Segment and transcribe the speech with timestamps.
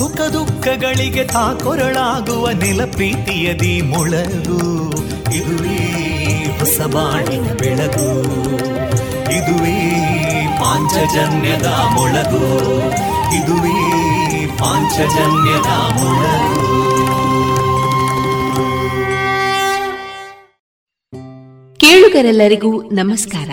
[0.00, 4.90] ಸುಖ ದುಃಖಗಳಿಗೆ ತಾಕೊರಳಾಗುವ ನಿಲಪೀತಿಯದಿ ಮೊಳಗು.
[5.36, 5.76] ಇದುವೇ
[6.58, 8.22] ಹೊಸ ಬಾಳಿನ ಬೆಳಗು.
[9.32, 10.06] ಇದುವೇ
[10.60, 12.58] ಪಾಂಚಜನ್ಯದ ಮೊಳಗು.
[13.36, 15.70] ಇದುವೇ ಪಾಂಚಜನ್ಯದ
[16.00, 16.80] ಮೊಳಗು.
[21.76, 23.50] ಕೇಳುಗರೆಲ್ಲರಿಗೂ ನಮಸ್ಕಾರ.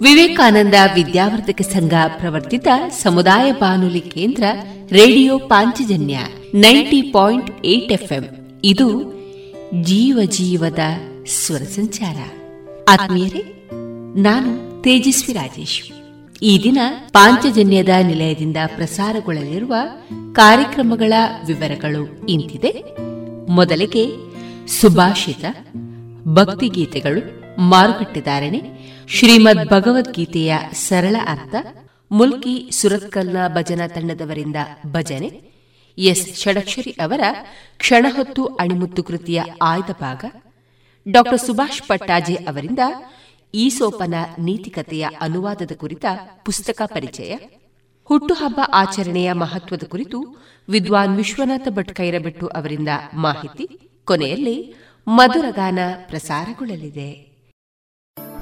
[0.00, 2.68] ವಿವೇಕಾನಂದ ವಿದ್ಯಾವರ್ಧಕ ಸಂಘ ಪ್ರವರ್ತಿತ
[3.02, 4.42] ಸಮುದಾಯ ಬಾನುಲಿ ಕೇಂದ್ರ
[4.90, 6.18] radio Panchajanya
[6.54, 8.22] ninety point eight FM.
[8.64, 9.14] ಇದು
[9.82, 10.78] ಜೀವ ಜೀವದ
[11.26, 12.16] ಸ್ವರ ಸಂಚಾರ.
[12.88, 13.68] ಆತ್ಮೀಯರೇ,
[14.22, 15.82] ನಾನು ತೇಜಸ್ವಿ ರಾಜೇಶ್.
[16.42, 16.78] ಈ ದಿನ
[17.12, 19.74] ಪಾಂಚಜನ್ಯದ ನಿಲಯದಿಂದ ಪ್ರಸಾರಗೊಳ್ಳಲಿರುವ
[20.32, 21.12] ಕಾರ್ಯಕ್ರಮಗಳ
[21.46, 22.96] ವಿವರಗಳು ಇಂತಿದೆ.
[23.50, 24.06] ಮೊದಲಿಗೆ
[24.68, 25.44] ಸುಭಾಷಿತ,
[26.28, 28.60] ಭಕ್ತಿಗೀತೆಗಳು ಮಾರುಕಟ್ಟೆದಾರಣೆ
[29.08, 31.54] ಶ್ರೀಮದ್ ಭಗವದ್ಗೀತೆಯ ಸರಳ ಅರ್ಥ,
[32.10, 35.42] ಮುಲ್ಕಿ ಸುರತ್ಕಲ್ನ ಭಜನಾ ತಂಡದವರಿಂದ ಭಜನೆ,
[35.98, 37.20] ಎಸ್ ಷಡಕ್ಷರಿ ಅವರ
[37.76, 40.24] ಕ್ಷಣಹೊತ್ತು ಅಣಿಮುತ್ತು ಕೃತಿಯ ಆಯ್ದ ಭಾಗ
[41.06, 42.78] ಡಾ ಸುಭಾಷ್ ಪಟ್ಟಾಜೆ ಅವರಿಂದ
[43.54, 46.04] ಈಸೋಪನ ಸೋಪನ ನೀತಿಕತೆಯ ಅನುವಾದದ ಕುರಿತ
[46.44, 47.36] ಪುಸ್ತಕ ಪರಿಚಯ,
[48.04, 50.20] ಹುಟ್ಟುಹಬ್ಬ ಆಚರಣೆಯ ಮಹತ್ವದ ಕುರಿತು
[50.68, 54.74] ವಿದ್ವಾನ್ ವಿಶ್ವನಾಥ ಭಟ್ ಕೈರಬೆಟ್ಟು ಅವರಿಂದ ಮಾಹಿತಿ, ಕೊನೆಯಲ್ಲಿ
[55.08, 57.29] ಮಧುರಗಾನ ಪ್ರಸಾರಗೊಳ್ಳಲಿದೆ.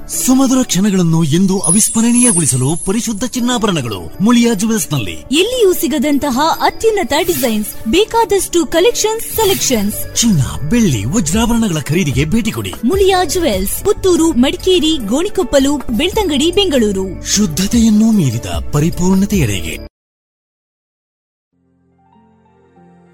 [0.09, 10.15] ಸುಮಧುರ ಕ್ಷಣಗಳನ್ನು ಎಂದು ಅವಿಸ್ಮರಣೀಯಗೊಳಿಸಲು ಪರಿಶುದ್ಧ ಚಿನ್ನಾಭರಣಗಳು ಮುಳಿಯಾ ಜುವೆಲ್ಸ್ನಲ್ಲಿ ಎಲ್ಲಿಯೂ ಸಿಗದಂತಹ ಅತ್ಯುನ್ನತ ಡಿಸೈನ್ಸ್ ಬೇಕಾದಷ್ಟು ಕಲೆಕ್ಷನ್ಸ್ ಸೆಲೆಕ್ಷನ್ಸ್.
[10.15, 12.73] ಚಿನ್ನ ಬೆಳ್ಳಿ ವಜ್ರಾಭರಣಗಳ ಖರೀದಿಗೆ ಭೇಟಿ ಕೊಡಿ.
[12.83, 17.35] ಮುಳಿಯಾ ಜುವೆಲ್ಸ್ ಪುತ್ತೂರು ಮಡಿಕೇರಿ ಗೋಣಿಕೊಪ್ಪಲು ಬೆಳ್ತಂಗಡಿ ಬೆಂಗಳೂರು.
[17.35, 19.89] ಶುದ್ಧತೆಯನ್ನು ಮೀರಿದ ಪರಿಪೂರ್ಣತೆಯೆಡೆಗೆ.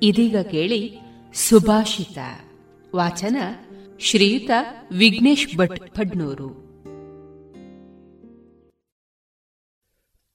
[0.01, 0.99] ಇದೀಗ ಕೇಳಿ
[1.33, 2.17] ಸುಭಾಷಿತ.
[2.95, 3.37] ವಾಚನ
[3.99, 4.51] ಶ್ರೀಯುತ
[4.91, 6.64] ವಿಘ್ನೇಶ್ ಭಟ್ ಫಡ್ನೂರು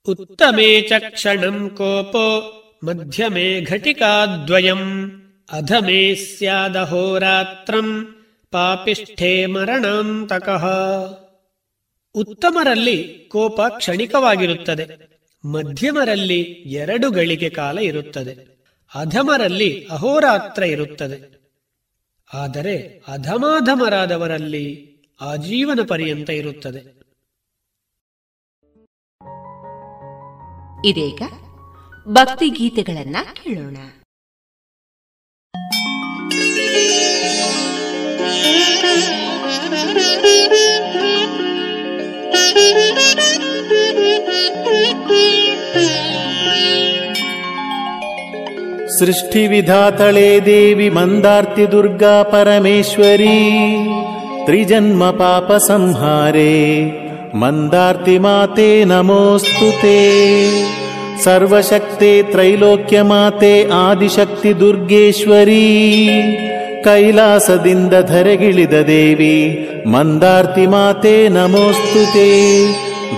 [0.07, 2.25] उत्तमे च क्षणम् कोपो
[2.83, 4.89] मध्यमे घटिकाद्वयम्
[5.51, 7.95] अधमे स्यादहोरात्रम्
[8.53, 10.63] ಪಾಪಿಷ್ಠೇ ಮರಣಾಂತಕಃ
[12.15, 12.97] ಉತ್ತಮರಲ್ಲಿ
[13.27, 14.85] ಕೋಪ ಕ್ಷಣಿಕವಾಗಿರುತ್ತದೆ
[15.43, 16.39] ಮಧ್ಯಮರಲ್ಲಿ
[16.73, 18.33] ಎರಡು ಗಳಿಗೆ ಕಾಲ ಇರುತ್ತದೆ
[18.91, 21.17] ಅಧಮರಲ್ಲಿ ಅಹೋರಾತ್ರ ಇರುತ್ತದೆ
[22.29, 22.75] ಆದರೆ
[23.07, 24.65] ಅಧಮಾಧಮರಾದವರಲ್ಲಿ
[25.19, 26.81] ಆಜೀವನ ಪರ್ಯಂತ ಇರುತ್ತದೆ
[30.89, 31.21] ಇದೀಗ
[32.07, 33.77] ಭಕ್ತಿ ಗೀತೆಗಳನ್ನ ಕೇಳೋಣ
[48.97, 53.37] सृष्टिविधातळे देवि मन्दार्ति दुर्गा परमेश्वरी
[54.45, 56.53] त्रिजन्म पापसंहारे
[57.34, 59.98] मन्दार्तिमाते नमोऽस्तु ते।
[61.24, 65.66] सर्वशक्ते त्रैलोक्यमाते आदिशक्ति दुर्गेश्वरी
[66.84, 69.36] कैलासदिन्द धरगिळिद देवी
[69.94, 70.66] मन्दार्ति
[71.36, 72.30] नमोऽस्तु ते।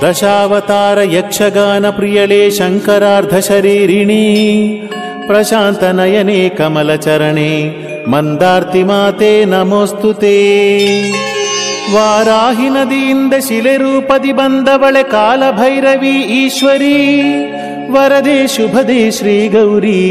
[0.02, 4.24] दशावतार यक्षगानप्रियळे शङ्करार्धशरीरिणी
[5.28, 7.52] प्रशान्तनयने कमलचरणे
[8.12, 10.38] मन्दार्ति माते नमोऽस्तु ते
[11.93, 16.97] ವಾರಾಹಿ ನದಿಯಿಂದ ಶಿಲೆ ರೂಪದಿ ಬಂದವಳೆ ಕಾಲಭೈರವಿ ಈಶ್ವರಿ
[17.91, 20.01] ವರದೆ ಶುಭದೆ ಶ್ರೀ ಗೌರಿ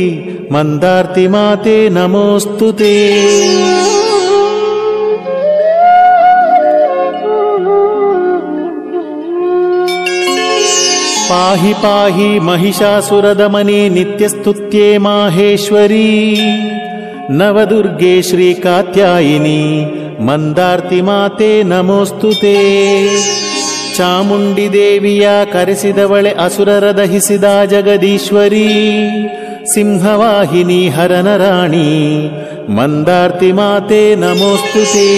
[0.52, 2.94] ಮಂದಾರ್ತಿ ಮಾತೆ ನಮೋಸ್ತುತೆ
[11.28, 16.06] ಪಾಹಿ ಪಾಹಿ ಮಹಿಷಾಸುರದಮನೆ ನಿತ್ಯಸ್ತುತ್ಯೆ ಮಾಹೇಶ್ವರಿ
[17.31, 18.48] ನವದುರ್ಗೆ ಶ್ರೀ
[20.20, 22.56] ಕಾತ್ಯಾಯಿನಿ ಮಂದಾರ್ತಿ ಮಾತೆ ನಮೋಸ್ತು ತೇ
[23.96, 28.66] ಚಾಮುಂಡಿ ದೇವಿಯ ಕರೆಸಿದವಳೆ ಅಸುರರ ದಹಿಸಿದ ಜಗದೀಶ್ವರಿ
[29.72, 31.88] ಸಿಂಹವಾಹಿನಿ ಹರನರಾಣಿ
[32.70, 35.08] ಮಂದಾರ್ತಿ ಮಾತೆ ನಮೋಸ್ತು ತೇ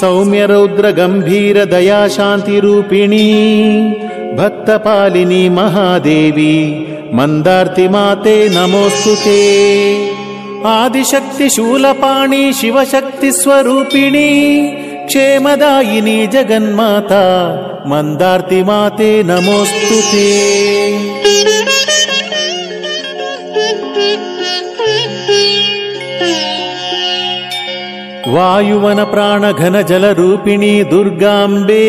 [0.00, 3.26] ಸೌಮ್ಯ ರೌದ್ರ ಗಂಭೀರ ದಯಾ ಶಾಂತಿ ರೂಪಿಣಿ
[4.36, 6.54] ಭಕ್ತಪಾಲಿನಿ ಮಹಾದೇವಿ
[7.14, 9.40] ಮಂದಾರ್ತಿ ಮಾತೆ ನಮೋಸ್ತು ತೇ
[10.65, 14.29] आदिशक्तिशूलपाणि शूलपाणि
[15.07, 17.23] क्षेमदायिनी जगन्माता
[17.89, 20.27] मन्दार्तिमाते नमोऽस्तु ते।
[28.33, 31.87] वायुवनप्राणघनजलरूपिणी दुर्गाम्बे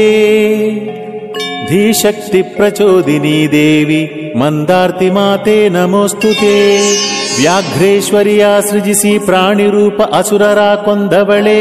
[1.70, 11.60] धीशक्तिप्रचोदिनी देवि मन्दार्ति माते नमोस्तु ते। ವ್ಯಾಘ್ರೇಶ್ವರಿಯ ಸೃಜಿಸಿ ಪ್ರಾಣಿ ರೂಪ ಅಸುರರ ಕೊಂದವಳೆ,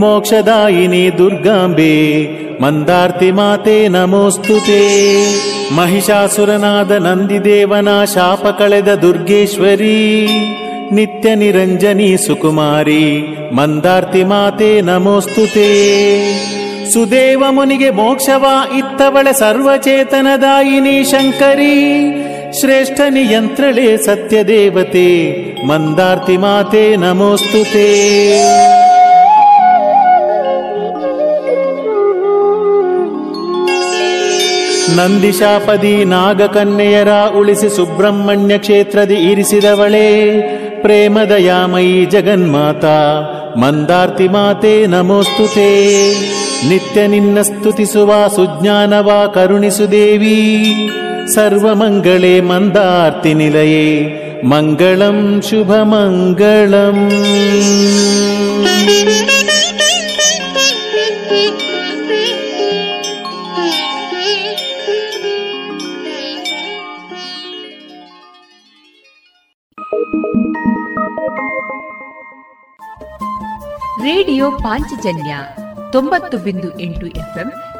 [0.00, 2.24] ಮೋಕ್ಷದಾಯಿನಿ ದುರ್ಗಾಂಬೆ,
[2.62, 4.82] ಮಂದಾರ್ತಿ ಮಾತೆ ನಮೋಸ್ತುತೆ.
[5.74, 10.26] ಮಹಿಷಾಸುರನಾದ ನಂದಿದೇವನ ಶಾಪ ಕಳೆದ ದುರ್ಗೇಶ್ವರಿ,
[10.92, 15.70] ನಿತ್ಯ ನಿರಂಜನಿ ಸುಕುಮಾರಿ, ಮಂದಾರ್ತಿ ಮಾತೆ ನಮೋಸ್ತುತೆ.
[16.92, 21.76] ಸುದೇವ ಮುನಿಗೆ ಮೋಕ್ಷವಾ ಇತ್ತವಳೆ ಸರ್ವಚೇತನದಾಯಿನಿ ಶಂಕರಿ
[22.60, 25.32] ಶ್ರೇಷ್ಠ ನಿಯಂತ್ರಳೆ ಸತ್ಯ ದೇವತೆ
[25.66, 28.06] ಮಂದಾರ್ತಿ ಮಾತೆ ನಮೋಸ್ತುತೆ
[34.96, 37.08] ನಂದಿಶಾಪದಿ ನಾಗಕನ್ಯೆಯರ
[37.38, 40.40] ಉಳಿಸಿ ಸುಬ್ರಹ್ಮಣ್ಯ ಕ್ಷೇತ್ರದಿ ಇರಿಸಿದವಳೆ.
[40.82, 43.22] ಪ್ರೇಮದಯಾಮಯಿ ಜಗನ್ಮಾತಾ.
[43.56, 45.88] ಮಂದಾರ್ತಿ ಮಾತೆ ನಮೋಸ್ತುತೆ
[46.68, 50.64] ನಿತ್ಯ ನಿನ್ನ ಸ್ತುತಿಸುವ ಸುಜ್ಞಾನವ ಕರುಣಿಸು ದೇವಿ.
[51.34, 53.86] ಸರ್ವಮಂಗಳೇ ಮಂದಾರ್ತಿ ನಿಲಯೇ
[54.42, 56.98] ಮಂಗಳಂ ಶುಭ ಮಂಗಳಂ
[74.04, 75.32] ರೇಡಿಯೋ ಪಾಂಚಜನ್ಯ
[75.92, 77.48] ತೊಂಬತ್ತು ಬಿಂದು ಎಂಟು ಎಫ್ಎಂ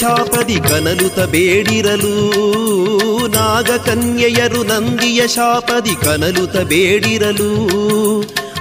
[0.00, 2.30] ಶಾಪದಿ ಕನಲುತ ಬೇಡಿರಲು.
[3.26, 7.70] ನಾಗಕನ್ಯೆಯರು ನಂದಿಯ ಶಾಪದಿ ಕನಲುತ ಬೇಡಿರಲು.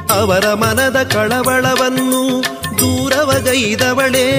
[0.10, 2.44] ಅವರ ಮನದ ಕಳವಳವನ್ನು
[2.78, 4.32] ದೂರವಗೈದವಳೇ.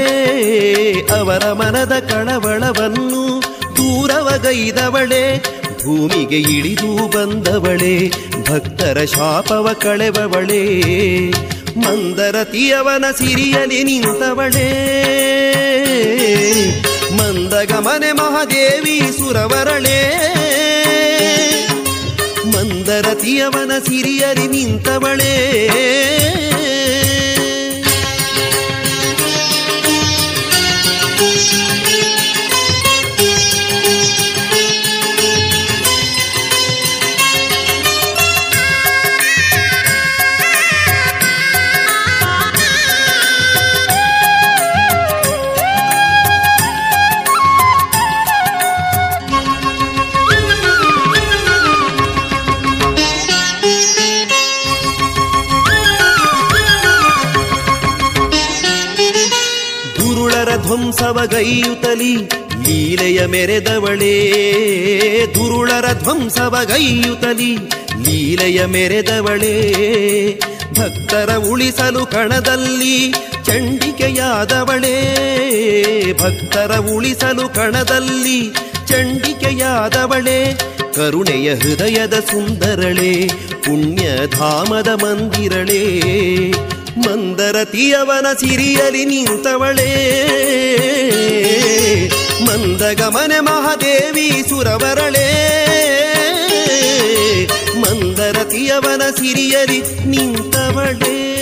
[1.21, 3.43] ಅವರ ಮನದ ಕಳವಳವನ್ನು
[3.77, 5.45] ದೂರವಗೈದವಳೇ.
[5.85, 8.13] ಭೂಮಿಗೆ ಇಳಿದು ಬಂದವಳೇ,
[8.51, 10.83] ಭಕ್ತರ ಶಾಪವ ಕಳೆವವಳೇ.
[11.77, 14.85] ಮಂದರತಿಯವನ ಸಿರಿಯಲಿ ನಿಂತವಳೇ.
[17.59, 20.01] ಮಂದಗಮನೆ ಮಹಾದೇವಿ ಸುರವರಳೇ
[22.55, 25.35] ಮಂದರತಿಯವನ ಸಿರಿಯರಿ ನಿಂತವಳೇ.
[61.13, 62.17] ಧ್ವಂಸವಗೈಯುತ್ತಲಿ
[62.63, 64.13] ಲೀಲೆಯ ಮೆರೆದವಳೇ.
[65.35, 67.57] ದುರುಳರ ಧ್ವಂಸವಗೈಯುತಲಿ,
[68.03, 69.75] ಲೀಲೆಯ ಮೆರೆದವಳೇ.
[70.71, 74.95] ಭಕ್ತರ ಉಳಿಸಲು ಕಣದಲ್ಲಿ ಚಂಡಿಕೆಯಾದವಳೇ.
[76.21, 78.55] ಭಕ್ತರ ಉಳಿಸಲು ಕಣದಲ್ಲಿ
[78.89, 80.59] ಚಂಡಿಕೆಯಾದವಳೇ.
[80.95, 83.29] ಕರುಣೆಯ ಹೃದಯದ ಸುಂದರಳೆ,
[83.65, 86.03] ಪುಣ್ಯಧಾಮದ ಮಂದಿರಳೇ.
[87.07, 90.15] ಮಂದರತಿಯವನ ಸಿರಿಯಲಿ ನಿಂತವಳೇ.
[92.47, 95.29] ಮಂದಗಮನೆ ಮಹಾದೇವಿ ಸುರವರಳೇ.
[97.81, 101.38] ಮಂದರತಿಯವನ ಸಿರಿಯಲಿ ನಿಂತವಳೇ.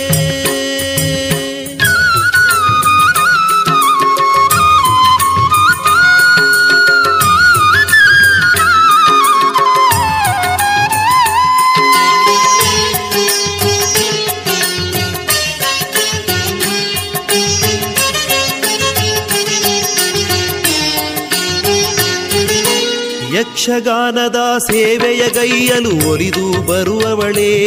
[23.57, 27.63] ಯಕ್ಷಗಾನದ ಸೇವೆಯ ಗೈಯಲು ಒಲಿದು ಬರುವವಳೇ.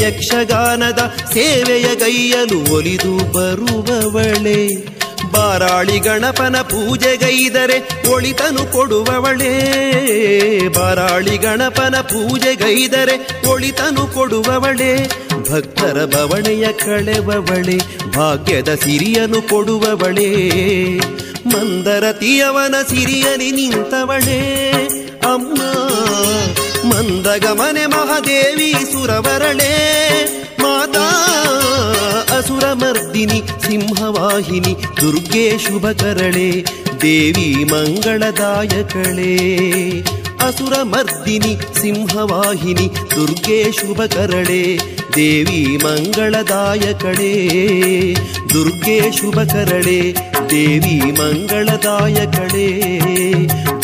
[0.00, 4.68] ಯಕ್ಷಗಾನದ ಸೇವೆಯ ಗೈಯಲು ಒಲಿದು ಬರುವವಳೇ.
[5.32, 9.52] ಬಾರಾಳಿ ಗಣಪನ ಪೂಜೆಗೈದರೆ ಒಳಿತನು ಕೊಡುವವಳೇ.
[10.68, 15.10] ಬಾರಾಳಿ ಗಣಪನ ಪೂಜೆಗೈದರೆ ಒಳಿತನು ಕೊಡುವವಳೇ.
[15.52, 17.78] ಭಕ್ತರ ಬವಣೆಯ ಕಳೆವವಳೆ,
[18.16, 20.50] ಭಾಗ್ಯದ ಸಿರಿಯನು ಕೊಡುವವಳೇ.
[21.46, 24.72] ಮಂದರತಿಯವನ ಸಿರಿಯಲಿ ನಿಂತವಳೇ.
[25.32, 25.62] ಅಮ್ಮ
[26.88, 29.72] ಮಂದಗಮನೆ ಮಹಾದೇವಿ ಸುರವರಳೇ.
[30.60, 31.22] ಮಾತಾ
[32.36, 36.64] ಅಸುರಮರ್ದಿನಿ ಸಿಂಹವಾಹಿನಿ ದುರ್ಗೆ ಶುಭಕರಳೆ.
[37.02, 39.26] ದೇವಿ ಮಂಗಳದಾಯಕಳೇ.
[40.40, 44.62] ಅಸುರಮರ್ದಿನಿ ಸಿಂಹವಾಹಿನಿ ದುರ್ಗೆ ಶುಭಕರಳೆ
[45.16, 47.32] ದೇವಿ ಮಂಗಳದಾಯಕಳೇ
[48.54, 50.00] ದುರ್ಗೆ ಶುಭಕರಳೆ
[50.50, 52.68] ದೇವಿ ಮಂಗಳದಾಯಕಳೇ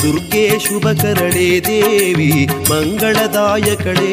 [0.03, 2.31] ದುರ್ಗೆ ಶುಭಕರಳೆ ದೇವಿ
[2.71, 4.13] ಮಂಗಳದಾಯಕಳೇ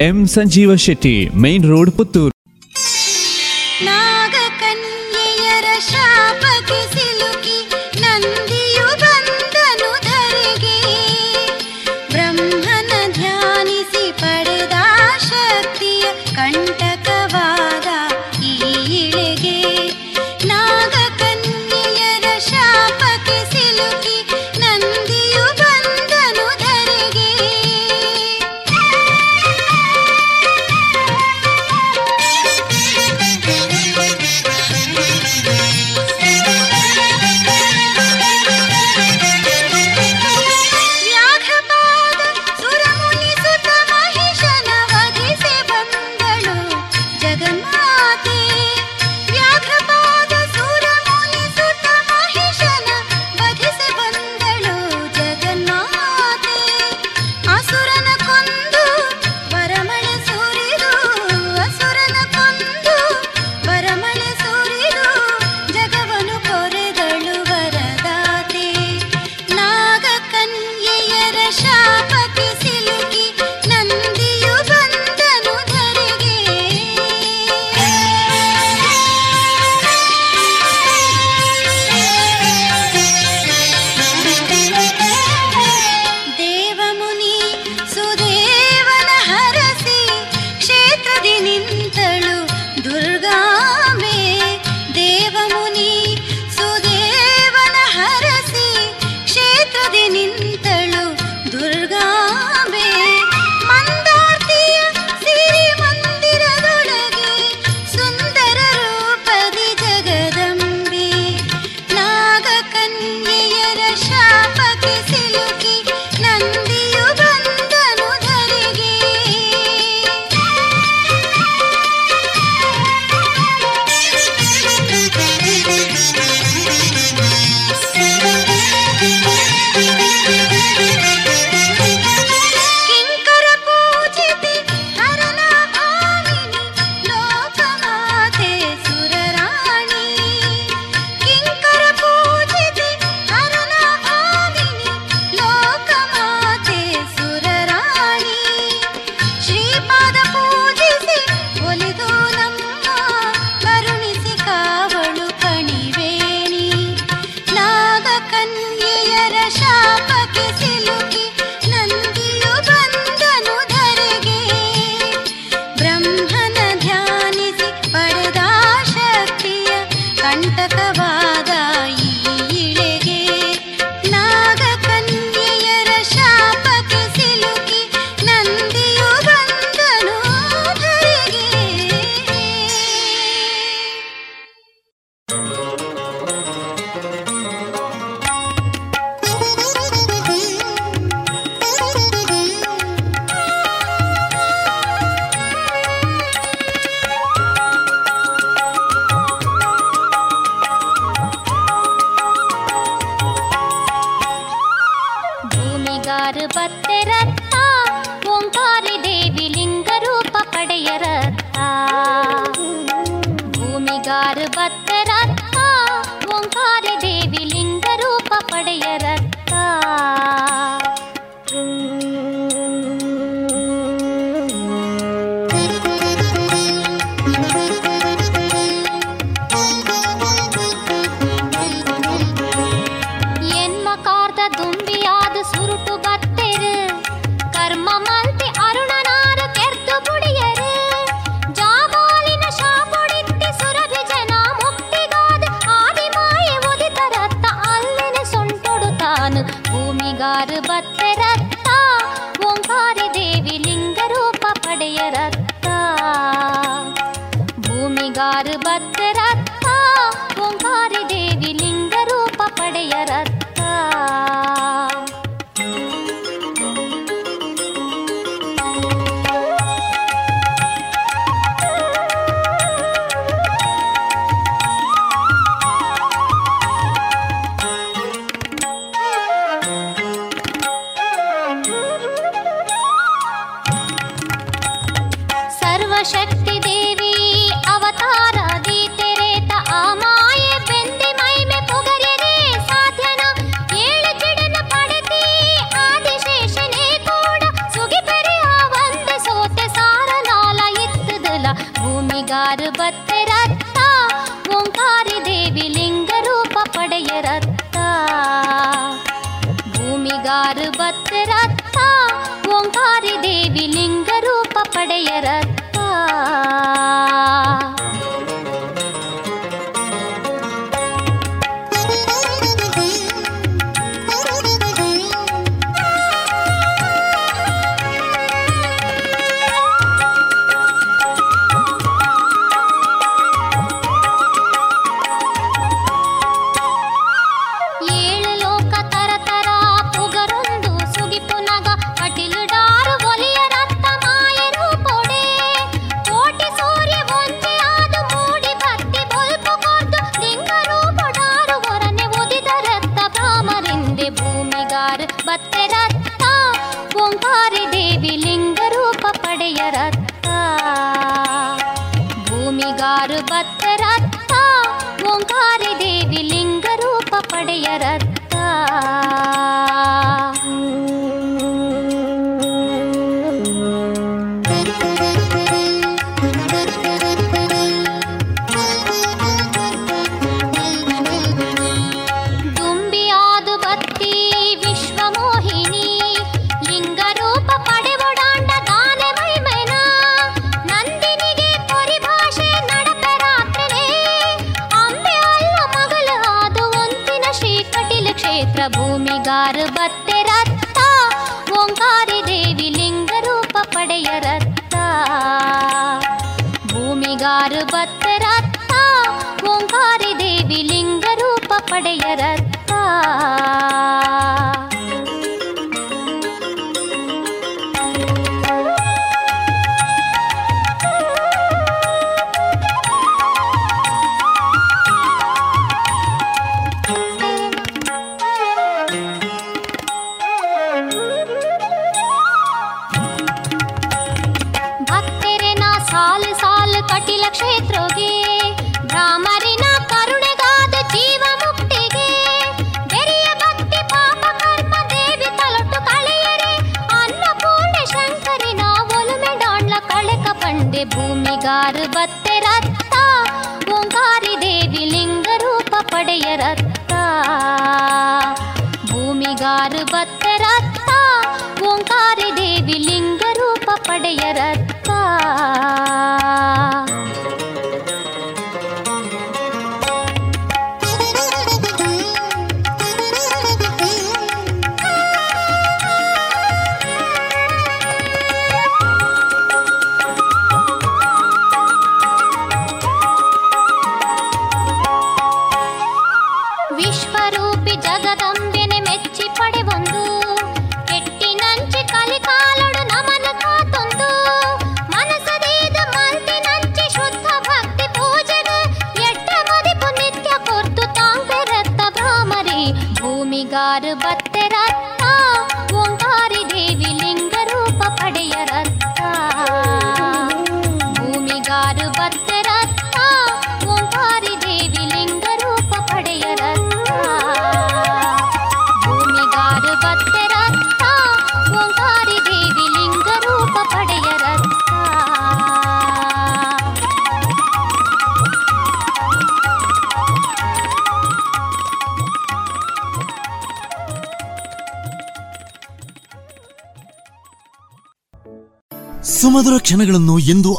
[0.00, 2.34] M Sanjeeva Shetty Main Road Puttur.
[3.84, 7.05] ನಾಗಕನ್ಯೆಯರ ಶಾಪಕ್ಕೆ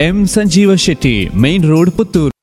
[0.00, 2.33] M Sanjeeva Shetty main road Puttur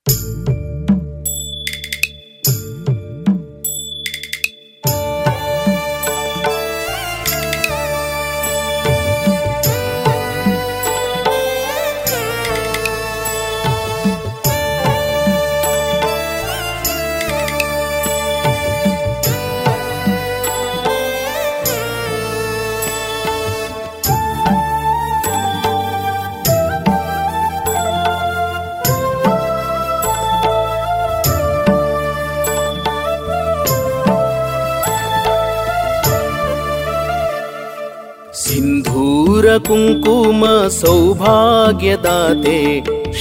[40.82, 42.60] सौभाग्यदाते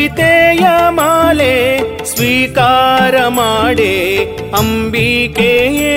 [0.03, 4.23] ಕವಿತೆಯ ಮಾಲೆ ಸ್ವೀಕಾರ ಮಾಡೆ
[4.57, 5.95] ಅಂಬಿಕೆಯೇ.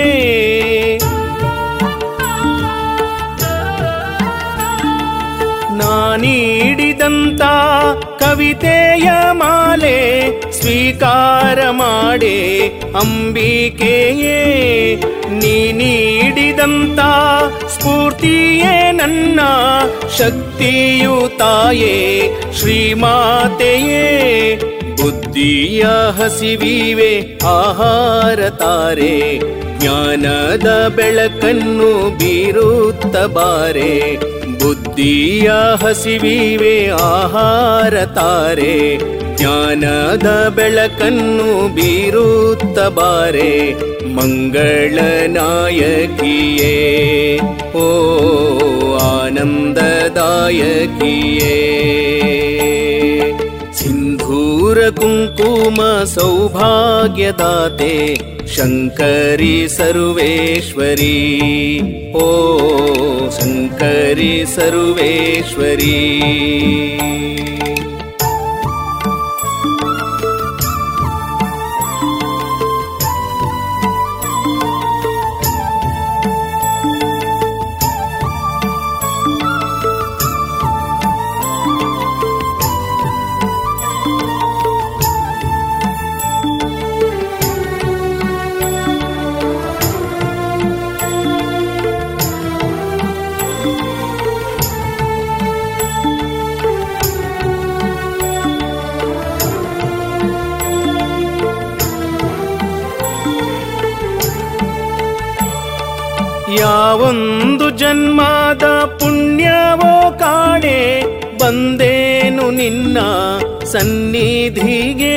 [5.76, 7.42] ನಾನೀಡಿದಂತ
[8.22, 9.98] ಕವಿತೆಯ ಮಾಲೆ
[10.52, 12.66] ಸ್ವೀಕಾರ ಮಾಡೆ
[13.00, 14.40] ಅಂಬಿಕೆಯೇ.
[15.74, 17.00] ನೀಡಿದಂತ
[17.66, 19.40] ಸ್ಫೂರ್ತಿಯೇ ನನ್ನ
[20.18, 20.45] ಶಕ್ತಿಯು
[21.37, 21.95] ತಾಯೇ
[22.59, 24.03] ಶ್ರೀಮಾತೆಯೇ
[25.01, 25.83] ಬುದ್ಧಿಯ
[26.17, 27.11] ಹಸಿವಿವೆ
[27.45, 29.15] ಆಹಾರ ತಾರೆ
[29.78, 34.16] ಜ್ಞಾನದ ಬೆಳಕನ್ನು ಬೀರುತ್ತ ಬಾರೆ,
[34.58, 35.50] ಬುದ್ಧಿಯ
[35.82, 38.98] ಹಸಿವಿವೆ ಆಹಾರ ತಾರೆ,
[39.36, 43.74] ಜ್ಞಾನದ ಬೆಳಕನ್ನು ಬೀರುತ್ತ ಬಾರೆ,
[44.14, 46.76] ಮಂಗಳ ನಾಯಕಿಯೇ,
[47.76, 47.88] ಓ
[48.96, 50.12] ಆನಂದದಾಯಕಿಯೇ.
[54.72, 61.30] रकुङ्कुमसौभाग्यदा सौभाग्यदाते शङ्करि सर्वेश्वरी।
[62.14, 67.45] ओ शङ्करि सर्वेश्वरी।
[106.58, 111.02] ಯಾವೊಂದು ಜನ್ಮದ ಪುಣ್ಯವೋ ಕಾಣೆ,
[111.38, 112.98] ಬಂದೇನು ನಿನ್ನ
[113.64, 115.16] ಸನ್ನಿಧಿಗೆ.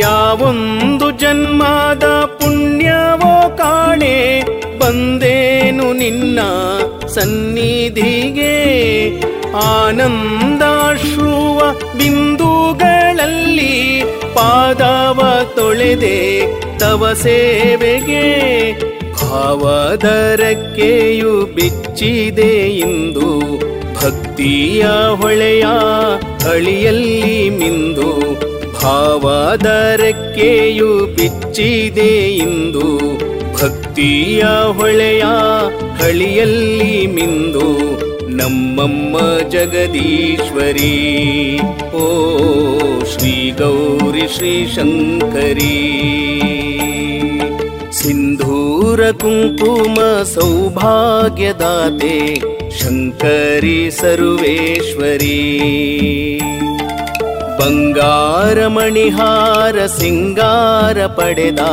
[0.00, 4.42] ಯಾವೊಂದು ಜನ್ಮದ ಪುಣ್ಯವೋ ಕಾಣೆ,
[4.78, 6.40] ಬಂದೇನು ನಿನ್ನ
[7.06, 8.54] ಸನ್ನಿಧಿಗೆ.
[9.56, 11.60] ಆನಂದಾಶ್ರುವ
[11.98, 14.02] ಬಿಂದುಗಳಲ್ಲಿ
[14.34, 15.15] ಪಾದವ
[15.76, 16.42] ತೊಳೆದೆ
[16.78, 18.22] ತವ ಸೇವೆಗೆ
[19.12, 23.58] ಭಾವದರಕ್ಕೆಯು ಬಿಚ್ಚಿದೆ ಇಂದು.
[23.94, 25.64] ಭಕ್ತಿಯ ಹೊಳೆಯ
[26.50, 28.40] ಅಳಿಯಲ್ಲಿ ಮಿಂದು
[28.82, 32.98] ಭಾವದರಕ್ಕೆಯು ಬಿಚ್ಚಿದೆ ಇಂದು.
[33.54, 35.24] ಭಕ್ತಿಯ ಹೊಳೆಯ
[36.02, 40.96] ಹಳಿಯಲ್ಲಿ ಮಿಂದು ನಮ್ಮಮ್ಮ ಜಗದೀಶ್ವರಿ.
[41.92, 42.06] ಓ
[43.12, 45.78] श्रीगौरि श्रीशङ्करी
[48.00, 49.96] सिन्धूरकुङ्कुम
[50.34, 52.16] सौभाग्यदाते
[52.80, 55.42] शङ्करी सर्वेश्वरी।
[57.60, 58.56] बङ्गारमणिहार
[59.98, 61.70] सिङ्गार पडेदा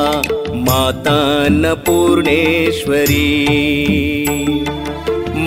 [0.68, 1.18] माता
[1.50, 3.32] न पूर्णेश्वरी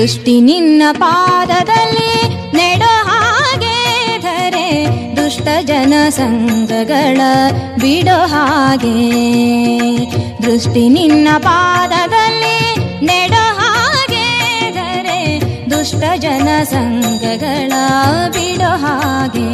[0.00, 2.12] ದೃಷ್ಟಿ ನಿನ್ನ ಪಾದದಲ್ಲಿ
[2.56, 3.78] ನೆಡೋ ಹಾಗೆ
[4.18, 4.86] ಧರೆ,
[5.16, 7.20] ದುಷ್ಟ ಜನ ಸಂಘಗಳ
[7.80, 8.94] ಬಿಡೋ ಹಾಗೆ.
[10.42, 12.74] ದೃಷ್ಟಿ ನಿನ್ನ ಪಾದದಲ್ಲಿ
[13.06, 14.26] ನೆಡೋ ಹಾಗೆ
[14.70, 15.40] ಧರೆ,
[15.70, 17.72] ದುಷ್ಟ ಜನ ಸಂಘಗಳ
[18.28, 19.50] ಬಿಡೋ ಹಾಗೆ.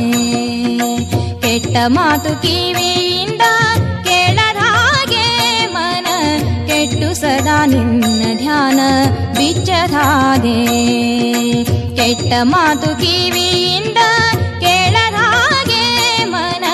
[1.40, 3.03] ಕೆಟ್ಟ ಮಾತು ಕಿವಿಯಿಂದ
[7.14, 8.80] ಸದಾ ನಿನ್ನ ಧ್ಯಾನ
[9.32, 10.64] ಬಿಚ್ಚದಾದೆ
[11.96, 13.96] ಕೆಟ್ಟ ಮಾತು ಕಿವಿಯಿಂದ
[14.60, 16.64] ಕೇಳದಾಗೆ ಮನ.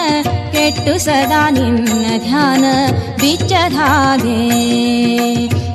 [0.53, 2.64] ಕೆಟ್ಟು ಸದಾ ನಿನ್ನ ಧ್ಯಾನ
[3.20, 4.41] ಬಿಚ್ಚದಾದೆ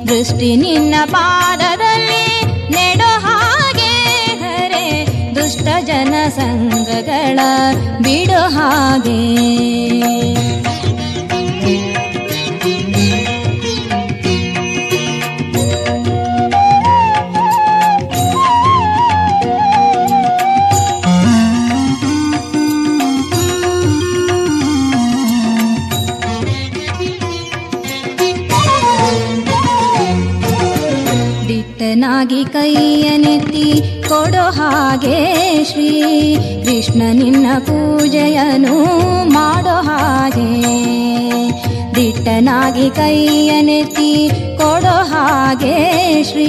[0.08, 3.94] ದೃಷ್ಟಿ ನಿನ್ನ ಪಾದದಲ್ಲಿ ನೆಡೋ ಹಾಗೆ
[4.40, 5.06] ಧರೆ.
[5.34, 7.38] ದುಷ್ಟ ಜನ ಸಂಘಗಳ
[8.02, 9.22] ಬಿಡೋ ಹಾಗೆ.
[32.16, 33.64] ದಿಟ್ಟನಾಗಿ ಕೈಯನೆತ್ತಿ
[34.08, 35.16] ಕೊಡೋ ಹಾಗೆ
[35.64, 35.88] ಶ್ರೀ
[36.64, 38.76] ಕೃಷ್ಣ ನಿನ್ನ ಪೂಜೆಯನು
[39.28, 40.46] ಮಾಡೋ ಹಾಗೆ.
[41.94, 44.10] ದಿಟ್ಟನಾಗಿ ಕೈಯನೆತ್ತಿ
[44.56, 45.76] ಕೊಡೋ ಹಾಗೆ
[46.22, 46.48] ಶ್ರೀ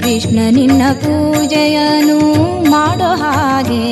[0.00, 2.18] ಕೃಷ್ಣ ನಿನ್ನ ಪೂಜೆಯನು
[2.70, 3.82] ಮಾಡೋ ಹಾಗೆ.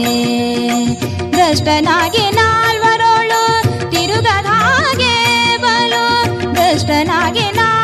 [1.30, 3.42] ಭ್ರಷ್ಟನಾಗಿ ನಾಲ್ವರೋಳು
[3.90, 5.14] ತಿರುಗದ ಹಾಗೆ
[5.56, 6.04] ಬಲು
[6.52, 7.81] ಭ್ರಷ್ಟನಾಗಿ ನಾಲ್ವರೋಳು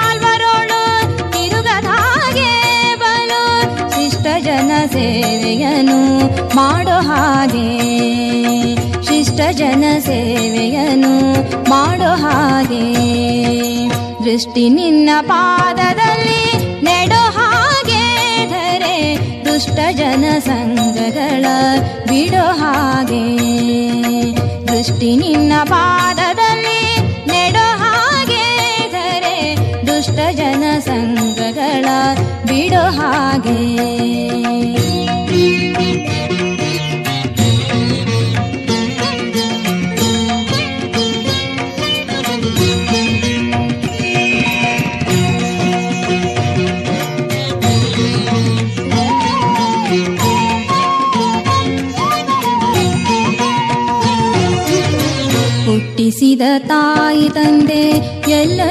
[4.92, 6.26] ಸೇವೆಯನು
[6.56, 7.78] ಮಾಡೋ ಹಾಗೆ.
[9.02, 13.08] ಶಿಷ್ಟ ಜನ ಸೇವೆಯನು ಮಾಡೋ ಹಾಗೆ.
[14.24, 16.52] ದೃಷ್ಟಿ ನಿನ್ನ ಪಾದದಲ್ಲಿ
[16.84, 18.04] ನೆಡೋ ಹಾಗೆ
[18.50, 19.18] ಧರೆ.
[19.44, 21.46] ದುಷ್ಟ ಜನ ಸಂಘಗಳ
[22.08, 23.36] ಬಿಡೋ ಹಾಗೆ.
[24.66, 28.44] ದೃಷ್ಟಿ ನಿನ್ನ ಪಾದದಲ್ಲಿ ನೆಡೋ ಹಾಗೆ
[28.90, 29.56] ಧರೆ.
[29.86, 31.84] ದುಷ್ಟ ಜನ ಸಂಘಗಳ
[32.46, 34.47] ಬಿಡೋ ಹಾಗೆ.
[58.60, 58.70] ಎಲ್ಲ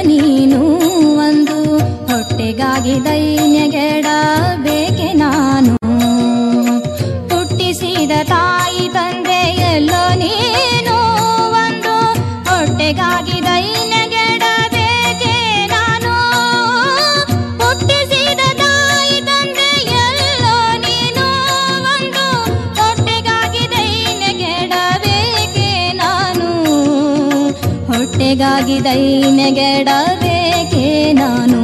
[28.38, 30.82] ಹೊಟ್ಟೆಗಾಗಿ ದೈನೆಗೆಡಬೇಕೆ
[31.12, 31.60] ನಾನು.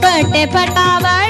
[0.00, 1.21] ಪಟ್ಟೆ ಪಟಾವಳಿ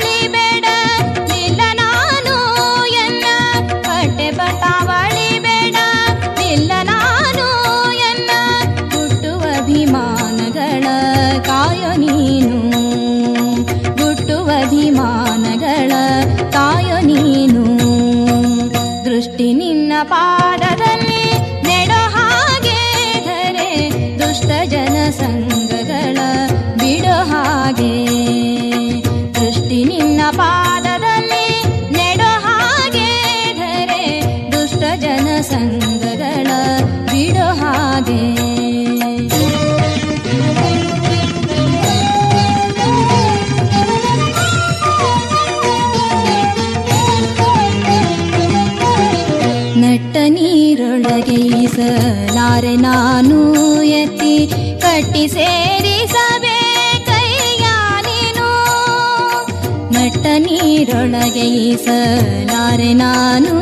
[60.32, 63.53] ನೀರೊಳಗೆ ಈಸಲಾರೆ ನಾನು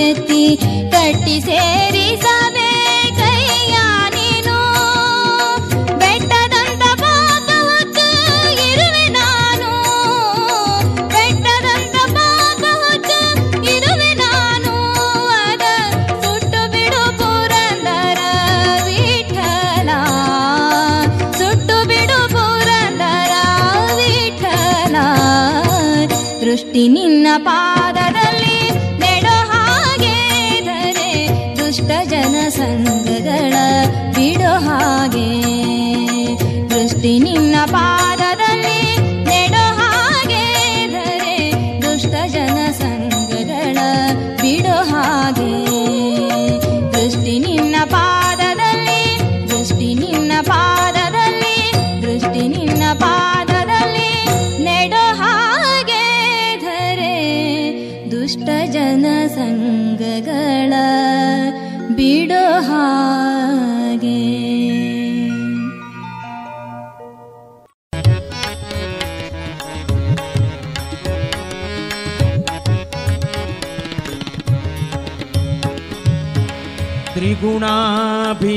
[0.00, 0.56] ಎತ್ತಿ
[0.92, 2.39] ಕಟ್ಟಿ ಸೇರಿಸಬೇಕಯ್ಯ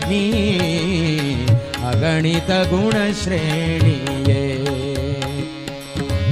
[0.09, 0.25] नी
[1.83, 4.43] अगणित गुण श्रेणिये।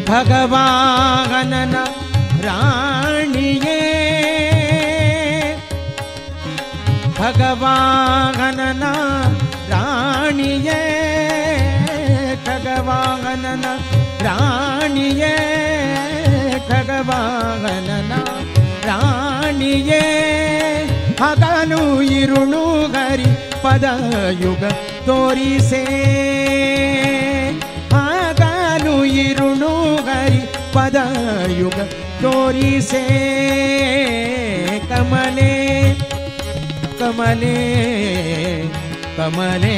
[0.10, 1.54] भगवान
[2.46, 3.80] राणिये
[7.20, 8.72] भगवान
[9.72, 10.84] राणिये
[12.48, 13.66] भगवान
[14.22, 15.38] राणिये।
[16.70, 18.14] ಖಗವಾನನ
[18.88, 20.04] ರಾಣಿಯೇ
[21.22, 21.82] ಹಗಲು
[22.20, 22.64] ಇರುಳು
[22.94, 23.30] ಗರಿ
[23.64, 24.64] ಪದಯುಗ
[25.06, 25.84] ತೋರಿಸೇ
[27.94, 28.96] ಹಗಲು
[29.26, 29.74] ಇರುಳು
[30.08, 30.42] ಗರಿ
[30.74, 31.80] ಪದಯುಗ
[32.22, 33.04] ತೋರಿಸೇ
[34.90, 35.52] ಕಮಲೆ
[37.00, 37.58] ಕಮಲೆ
[39.18, 39.76] ಕಮಲೆ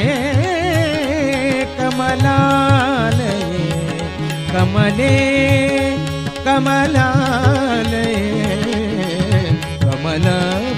[1.78, 3.64] ಕಮಲಾಲಯೇ
[4.52, 5.14] ಕಮಲೆ
[6.44, 8.16] ಕಮಲಾಲಯೇ
[9.82, 10.26] ಕಮಲ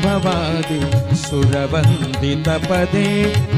[0.05, 0.81] ಭವಾದಿ
[1.25, 3.09] ಸುರವಂದಿತ ಪದೇ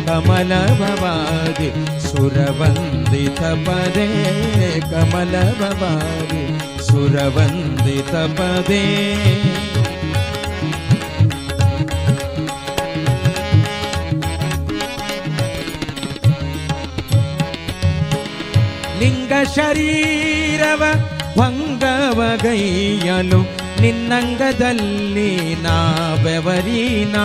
[0.06, 3.42] ಕಮಲ ಭವಾದಿ ಸುರವಂದಿತ
[21.36, 23.40] ಭಂಗವಗೈಯಲು
[23.80, 27.16] ನಿನ್ನಂಗದಲ್ಲಿ ನಾವೆವರೀನ?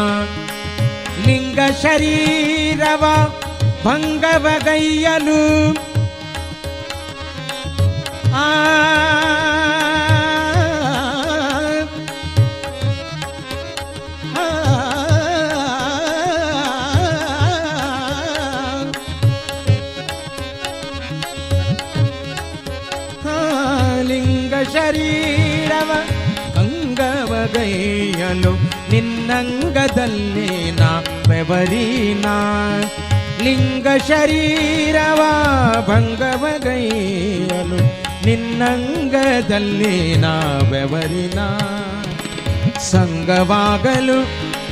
[1.25, 3.03] ಲಿಂಗ ಶರೀರವ
[3.83, 5.41] ಭಂಗವಗೈಯಲು
[8.35, 8.47] ಆ
[28.31, 28.53] ಭಂಗವಗೈಯಲು
[28.91, 32.25] ನಿನ್ನಂಗದಲ್ಲಿ ನಾ ಬೆವರಿನ?
[33.43, 35.21] ಲಿಂಗ ಶರೀರವ
[35.87, 37.79] ಭಂಗವಗೈಯಲು
[38.25, 40.33] ನಿನ್ನಂಗದಲ್ಲಿ ನಾ
[40.71, 41.39] ಬೆವರಿನ?
[42.79, 44.19] ಸಂಗವಾಗಲು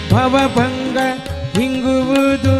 [0.09, 0.97] ಭವಭಂಗ
[1.59, 2.55] ಹಿಂಗುವುದು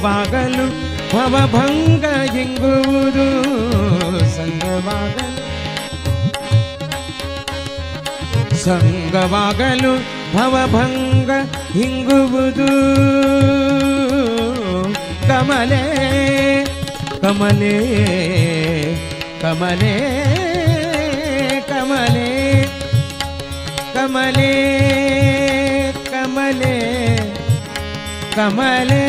[0.00, 0.64] ಸಂಗವಾಗಲು
[1.12, 2.04] ಭವಭಂಗ
[2.40, 3.24] ಎಂಗುವುದು
[4.34, 5.40] ಸಂಗವಾಗಲು
[8.64, 9.92] ಸಂಗವಾಗಲು
[10.34, 11.30] ಭವಭಂಗ
[11.72, 12.68] ಹಿಂಗುವುದು
[15.28, 15.82] ಕಮಲೆ
[17.22, 17.74] ಕಮಲೆ
[19.42, 19.94] ಕಮಲೆ
[21.70, 22.28] ಕಮಲೆ
[23.94, 24.52] ಕಮಲೆ
[26.12, 26.76] ಕಮಲೆ
[28.36, 29.04] ಕಮಲೆ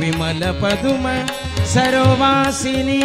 [0.00, 1.06] विमलपदुम
[1.74, 3.00] सरोवासिनी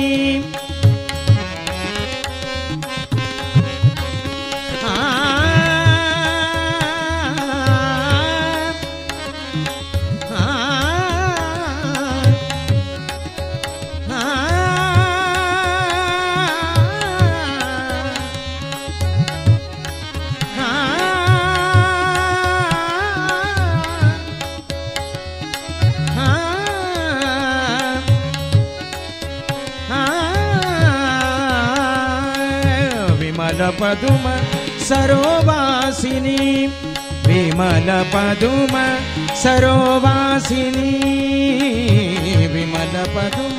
[33.82, 34.24] पदुम
[34.86, 36.68] सरोवासिनी।
[37.28, 38.74] विमल पदुम
[39.36, 40.92] सरोवासिनी।
[42.48, 43.58] विमल पदुम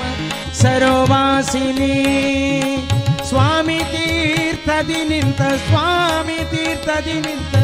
[0.54, 1.94] सरोवासिनी।
[3.28, 7.54] स्वामी तीर्थ निन्त स्वामी तीर्थ निन्त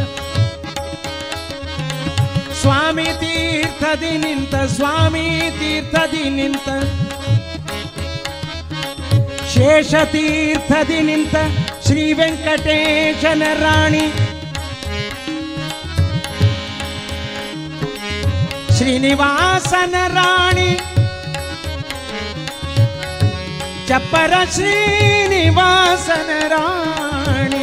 [2.62, 3.84] स्वामी तीर्थ
[4.24, 6.30] निन्त स्वामी तीर्थ तीर्थदि
[9.48, 14.05] शेष तीर्थ निन्त ಶ್ರೀ ವೆಂಕಟೇಶನ ರಾಣಿ
[18.75, 20.69] ಶ್ರೀನಿವಾಸನ ರಾಣಿ
[23.87, 27.62] ಚಪ್ಪರ ಶ್ರೀನಿವಾಸನ ರಾಣಿ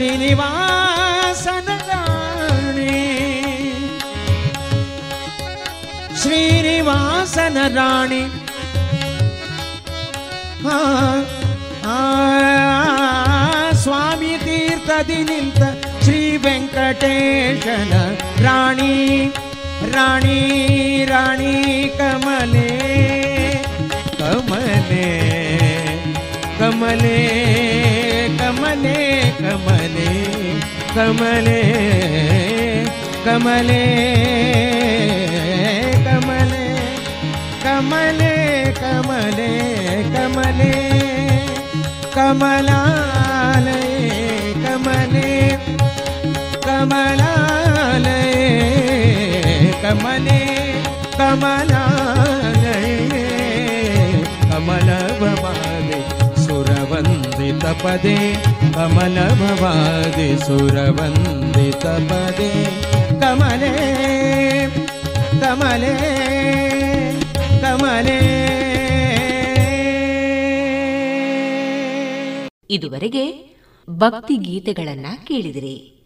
[0.00, 3.00] श्रीनिवासन राणी।
[6.20, 8.22] श्रीनिवासन राणी।
[13.82, 15.28] स्वामी तीर्थ दिन
[16.04, 17.92] श्री वेंकटेशन
[18.40, 18.96] राणी
[19.94, 20.40] राणी
[21.10, 21.54] राणी
[22.00, 22.68] कमले
[24.20, 25.08] कमले
[26.60, 27.18] कमले
[28.40, 28.98] कमले
[29.40, 29.89] कमले।
[30.94, 31.60] कमले
[33.24, 33.84] कमले
[36.06, 36.64] कमले
[37.64, 38.32] कमले
[38.82, 39.50] कमले
[40.14, 40.72] कमले
[42.16, 43.80] कमलाले
[44.64, 45.28] कमले
[46.66, 48.06] कमलाल
[49.84, 50.40] कमले
[51.20, 52.76] कमलाले
[54.50, 55.54] कमलमा
[57.50, 58.36] ಸುರವಂದಿತ ಪದೇ
[58.74, 59.28] ಕಮಲ
[60.36, 62.82] ಸುರ ಸುರವಂದಿತ ಪದೇ.
[63.20, 63.72] ಕಮಲೆ
[65.40, 65.94] ಕಮಲೆ
[67.60, 68.18] ಕಮಲೆ.
[72.70, 73.56] ಇದುವರೆಗೆ
[73.90, 75.96] ಭಕ್ತಿ ಗೀತೆಗಳನ್ನ ಕೇಳಿದಿರಿ.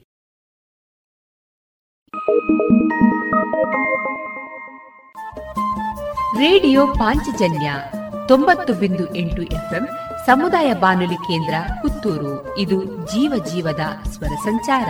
[6.38, 7.74] ರೇಡಿಯೋ ಪಾಂಚಜನ್ಯ
[8.28, 9.88] ತೊಂಬತ್ತು ಬಿಂದು ಎಂಟು ಎಫ್ಎಂ
[10.26, 12.58] ಸಮುದಾಯ ಬಾನುಲಿ ಕೇಂದ್ರ ಪುತ್ತೂರು.
[12.58, 14.88] ಇದು ಜೀವ ಜೀವದ ಸ್ವರ ಸಂಚಾರ.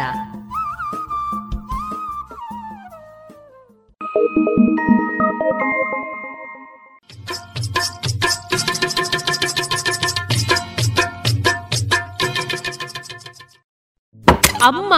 [14.65, 14.95] ಅಮ್ಮ,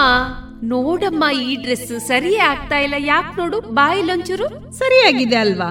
[0.62, 2.94] ನೋಡಮ್ಮ, ಈ ಡ್ರೆಸ್ ಸರಿಯೇ ಆಗ್ತಾ ಇಲ್ಲ.
[2.98, 5.70] ಯಾಕೆ ನೋಡು ಬಾಯಿಲೊಂಚೂರು ಸರಿಯಾಗಿದೆ ಅಲ್ವಾ?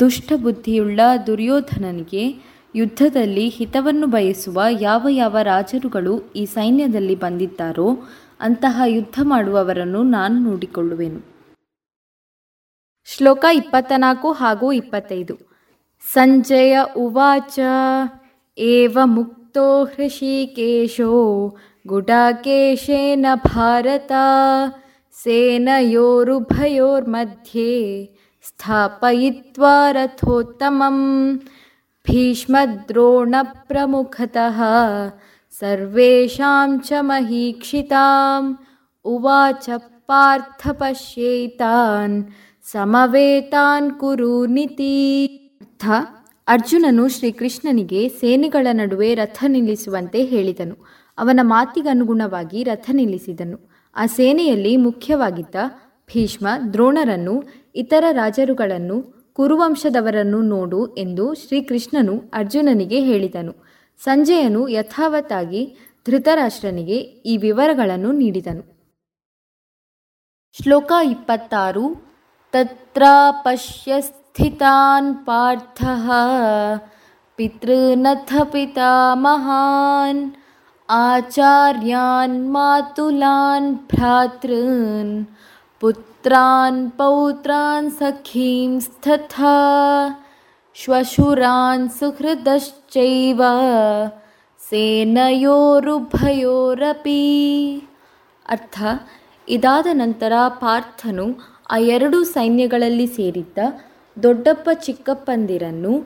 [0.00, 2.34] ದುಷ್ಟಬುದ್ಧಿಯುಳ್ಳ ದುರ್ಯೋಧನನಿಗೆ
[2.74, 7.98] ಯುದ್ಧದಲ್ಲಿ ಹಿತವನ್ನು ಬಯಸುವ ಯಾವ ಯಾವ ರಾಜರುಗಳು ಈ ಸೈನ್ಯದಲ್ಲಿ ಬಂದಿದ್ದಾರೋ
[8.40, 11.36] ಅಂತಹ ಯುದ್ಧ ಮಾಡುವವರನ್ನು ನಾನು ನೋಡಿಕೊಳ್ಳುವೆನು.
[13.04, 13.92] ಶ್ಲೋಕ ಇಪ್ಪತ್ತ
[14.32, 15.45] ಹಾಗೂ ಇಪ್ಪತ್ತೈದು.
[16.14, 17.56] सञ्जय उवाच।
[18.58, 20.46] एवमुक्तो हृषी
[21.86, 24.08] गुडाकेशेन भारत
[25.12, 28.08] सेनयोरुभयोर्मध्ये
[28.42, 31.38] स्थापयित्वा रथोत्तमम्।
[32.06, 34.58] भीष्मद्रोणप्रमुखतः
[35.60, 38.54] सर्वेषां च महीक्षिताम्।
[39.04, 39.70] उवाच
[40.08, 42.22] पार्थ पश्येतान्
[42.72, 45.42] समवेतान् कुरुनिति
[45.80, 45.88] ಅರ್ಥ,
[46.46, 50.76] ಅರ್ಜುನನು ಶ್ರೀಕೃಷ್ಣನಿಗೆ ಸೇನೆಗಳ ನಡುವೆ ರಥ ನಿಲ್ಲಿಸುವಂತೆ ಹೇಳಿದನು.
[51.18, 53.58] ಅವನ ಮಾತಿಗನುಗುಣವಾಗಿ ರಥ ನಿಲ್ಲಿಸಿದನು.
[53.96, 55.54] ಆ ಸೇನೆಯಲ್ಲಿ ಮುಖ್ಯವಾಗಿದ್ದ
[56.06, 57.42] ಭೀಷ್ಮ, ದ್ರೋಣರನ್ನು,
[57.74, 58.96] ಇತರ ರಾಜರುಗಳನ್ನು,
[59.32, 63.54] ಕುರುವಂಶದವರನ್ನು ನೋಡು ಎಂದು ಶ್ರೀಕೃಷ್ಣನು ಅರ್ಜುನನಿಗೆ ಹೇಳಿದನು.
[63.98, 65.76] ಸಂಜಯನು ಯಥಾವತ್ತಾಗಿ
[66.10, 66.96] ಧೃತರಾಷ್ಟ್ರನಿಗೆ
[67.30, 68.64] ಈ ವಿವರಗಳನ್ನು ನೀಡಿದನು.
[70.62, 71.86] ಶ್ಲೋಕ ಇಪ್ಪತ್ತಾರು
[72.52, 74.00] ತತ್ರ ಪಶ್ಯ
[74.36, 75.82] ಸ್ಥಿತಾನ್ ಪಾರ್ಥ
[77.38, 80.20] ಪಿತೃನಥ ಪಿತಾಮಹಾನ್
[80.88, 85.14] ಆಚಾರ್ಯಾನ್ ಮಾತುಲಾನ್ ಭ್ರಾತೃನ್
[85.82, 89.54] ಪುತ್ರಾನ್ ಪೌತ್ರಾನ್ ಸಖೀಂಸ್ತಥಾ
[90.76, 93.40] ಶ್ವಶುರಾನ್ ಸುಹೃದಶ್ಚೈವ
[94.60, 95.98] ಸೇನಯೋರುಭಯೋರಪಿ
[98.48, 98.78] ಅರ್ಥ
[99.48, 101.28] ಇದಾದ ನಂತರ ಪಾರ್ಥನು
[101.70, 103.58] ಆ ಎರಡು ಸೈನ್ಯಗಳಲ್ಲಿ ಸೇರಿದ್ದ
[104.22, 105.98] ದೊಡ್ಡಪ್ಪ ಚಿಕ್ಕಪ್ಪಂದಿರನ್ನು,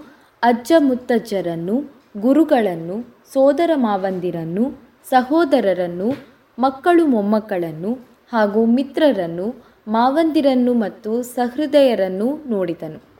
[0.42, 1.82] ಅಜ್ಜ ಮುತ್ತಜ್ಜರನ್ನು,
[2.20, 4.64] ಗುರುಗಳನ್ನು, ಸೋದರ ಮಾವಂದಿರನ್ನು,
[5.04, 6.12] ಸಹೋದರರನ್ನು,
[6.58, 7.94] ಮಕ್ಕಳು ಮೊಮ್ಮಕ್ಕಳನ್ನು
[8.32, 9.54] ಹಾಗೂ ಮಿತ್ರರನ್ನು,
[9.88, 13.10] ಮಾವಂದಿರನ್ನು ಮತ್ತು ಸಹೃದಯರನ್ನು ನೋಡಿದನು.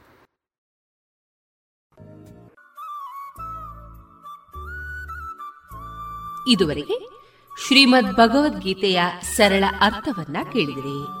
[6.47, 6.97] ಇದುವರೆಗೆ
[7.67, 11.20] ಶ್ರೀಮದ್ ಭಗವದ್ಗೀತೆಯ ಸರಳ ಅರ್ಥವನ್ನ ಕೇಳಿದಿರಿ.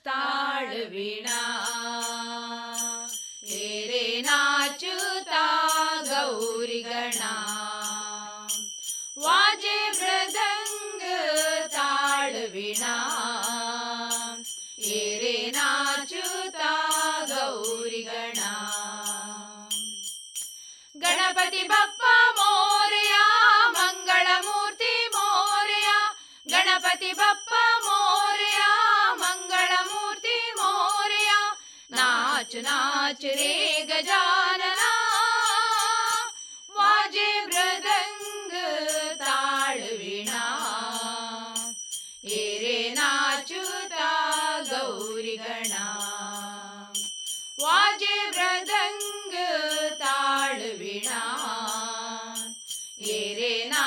[0.06, 1.40] ताळविणा।
[3.50, 5.46] हेरे नाचुता
[6.10, 7.34] गौरिगणा
[9.18, 11.02] वाजे मृदङ्ग
[11.74, 12.96] ताळविणा
[21.52, 22.02] ಗಣಪತಿ ಬಪ್ಪ
[23.76, 25.90] ಮಂಗಳ ಮೂರ್ತಿ ಮೋರೆಯ
[26.48, 27.54] ಗಣಪತಿ ಬಪ್ಪ
[29.22, 31.32] ಮಂಗಳ ಮೂರ್ತಿ ಮೋರೆಯ
[31.92, 33.52] ನಾಚು ನಾಚು ರೇ
[33.90, 34.89] ಗಜಾನನ
[53.10, 53.84] गिरिना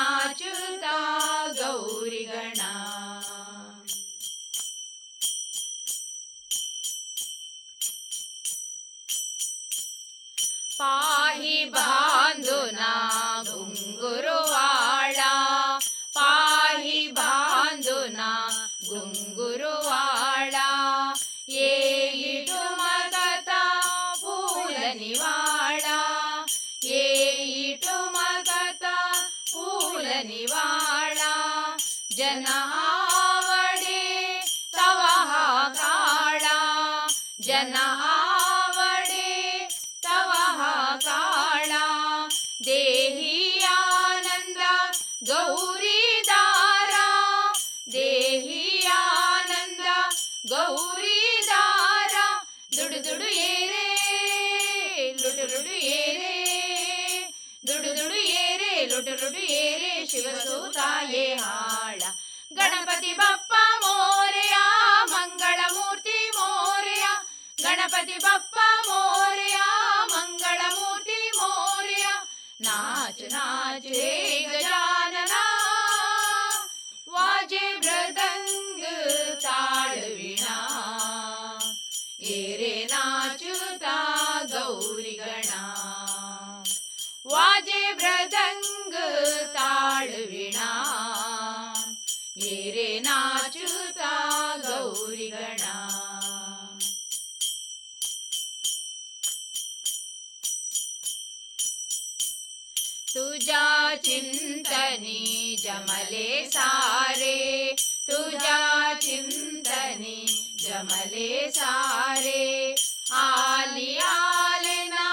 [106.54, 107.74] सारे
[108.10, 110.26] तुझा चिंतनी
[110.60, 112.74] जमले सारे
[113.14, 115.08] आली आले ना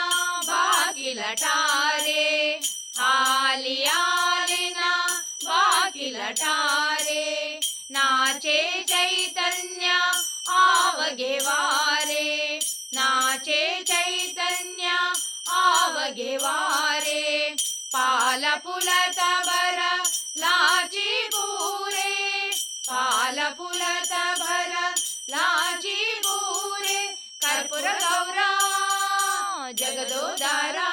[0.47, 2.59] बाकी लटारे
[3.09, 4.93] आली आले ना
[5.43, 7.59] बाकी लटारे
[7.91, 8.59] नाचे
[8.89, 9.91] चैतन्य
[10.57, 12.59] आवगे वारे
[12.95, 14.97] नाचे चैतन्य
[15.63, 17.55] आवगे वारे
[17.93, 18.45] पाल
[20.79, 22.11] पुलत बर लाची पूरे
[22.87, 24.73] पाल पुलत भर
[25.29, 25.95] लाची
[26.25, 26.99] पूरे
[27.45, 28.49] कर्पूर गौरा
[29.79, 30.89] जगदोदारा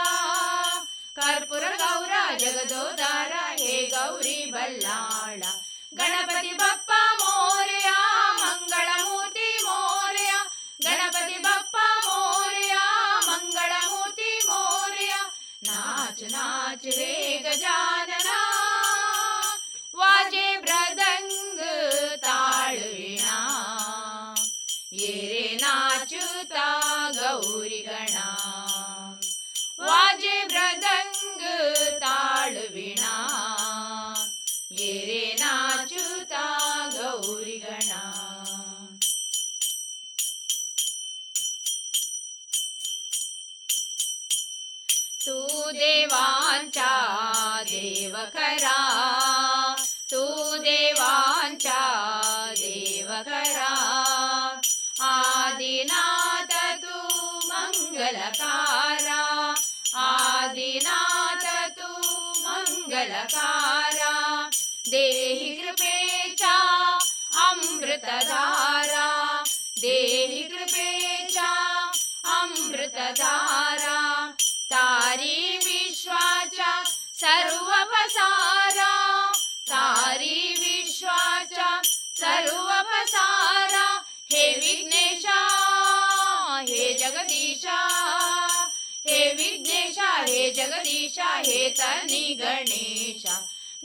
[1.19, 5.41] कर्पूर गौरा जगदोदारा हे गौरी बल्लाळ
[5.93, 7.97] गणपती बाप्पा मोरया
[8.43, 10.43] मंगळ मूर्ती मोरया
[10.87, 12.85] गणपती बाप्पा मोरया
[13.29, 15.23] मंगळ मूर्ती मोरया
[15.69, 17.36] नाच नाच रे
[32.47, 33.15] ताळविणा
[34.79, 36.45] ये रे नाचुता
[36.93, 38.03] गौरी गणा
[45.27, 46.93] तू देवांचा
[47.71, 48.79] देव खरा
[50.13, 50.25] तू
[50.59, 51.81] देवांचा
[52.61, 53.75] देव खरा
[55.11, 56.99] आदिनाथ तू
[57.49, 59.23] मंगलकारा
[60.01, 61.46] आदिनाथ
[63.17, 64.11] तू मंगलकारा
[64.91, 66.57] देहि कृपेचा
[67.45, 69.07] अमृतधारा
[69.81, 71.53] देहि कृपेचा
[72.35, 74.01] अमृतधारा
[74.73, 76.73] तारी विश्वाचा
[77.23, 78.93] सर्व पसारा
[79.71, 81.81] तारी विश्वाचा
[82.21, 83.87] सर्व पसारा
[84.33, 85.16] हे विघ्नेशा
[90.26, 93.26] ಹೇ ಜಗದೀಶ ಹೇ ತನಿ ಗಣೇಶ.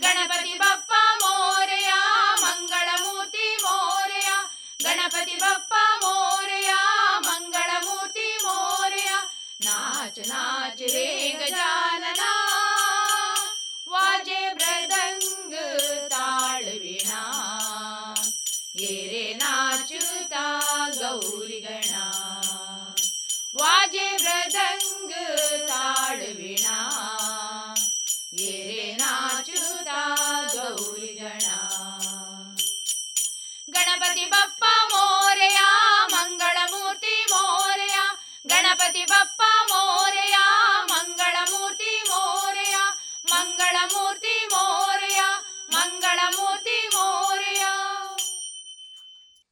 [0.00, 0.92] ಗಣಪತಿ ಬಪ್ಪ
[1.24, 1.92] ಮೋರೆಯ
[2.40, 4.28] ಮಂಗಳ ಮೂರ್ತಿ ಮೋರೆಯ.
[4.82, 5.72] ಗಣಪತಿ ಬಪ್ಪ
[6.04, 6.74] ಮೋರೆಯ
[7.18, 9.10] ಮಂಗಳ ಮೂರ್ತಿ ಮೋರೆಯ.
[9.64, 12.51] ನಾಚ ನಾಚ ರೇ ಗಜಾನನಾ
[34.42, 35.58] ಬಪ್ಪ ಮೋರೆಯ
[36.12, 37.96] ಮಂಗಳ ಮೂರ್ತಿ ಮೋರೆಯ,
[38.46, 40.36] ಗಣಪತಿ ಬಪ್ಪ ಮೋರೆಯ
[40.92, 42.76] ಮಂಗಳ ಮೂರ್ತಿ ಮೋರೆಯ
[43.32, 45.20] ಮಂಗಳ ಮೂರ್ತಿ ಮೋರೆಯ
[45.70, 47.64] ಮಂಗಳ ಮೂರ್ತಿ ಮೋರೆಯ.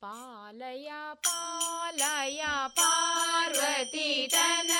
[0.03, 4.72] ಪಾಲಯ ಪಾಲಯ ಪಾರ್ವತಿ ತನ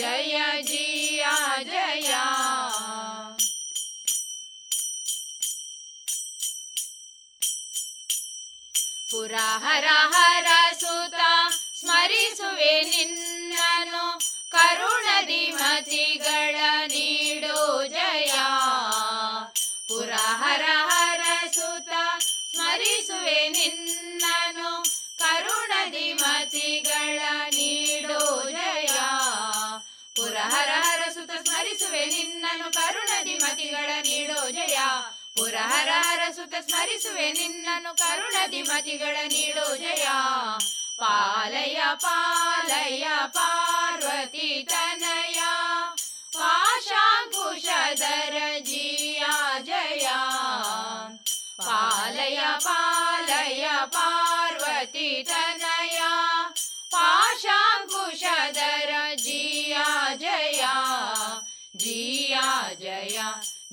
[0.00, 1.24] ಜಯ ಜಿಯ
[1.64, 2.10] ಜಯ
[9.10, 9.34] ಪುರ
[9.64, 10.48] ಹರ ಹರ
[10.80, 11.20] ಸುತ
[11.80, 14.04] ಸ್ಮರಿಸುವೆ ನಿನ್ನನು
[14.50, 18.32] ಕರುಣದಿ ಮತಿಗಳ ನೀಡೋ ಜಯ.
[19.88, 21.22] ಪುರ ಹರ ಹರ
[21.54, 21.90] ಸುತ
[22.54, 24.70] ಸ್ಮರಿಸುವೆ ನಿನ್ನನು
[25.18, 27.20] ಕರುಣದಿ ಮತಿಗಳ
[27.50, 28.99] ನೀಡೋ ಜಯ.
[31.60, 34.78] ಸ್ಮರಿಸುವೆ ನಿನ್ನನು ಕರುಣದಿ ಮತಿಗಳ ನೀಡೋ ಜಯ.
[35.36, 40.06] ಪುರ ಹರ ಹರ ಸುತ ಸ್ಮರಿಸುವೆ ನಿನ್ನನು ಕರುಣದಿ ಮತಿಗಳ ನೀಡೋ ಜಯ.
[40.96, 45.42] ಪಾಲಯ ಪಾಲಯ, ಪಾರ್ವತಿ ತನಯ.
[46.32, 49.24] ಪಾಶಾಂಕುಶದರ ಜಿಯ
[49.62, 50.08] ಜಯ.
[51.58, 56.00] ಪಾಲಯ ಪಾಲಯ, ಪಾರ್ವತಿ ತನಯ.
[56.90, 59.59] ಪಾಶಾಂಕುಶದರ ಜಯ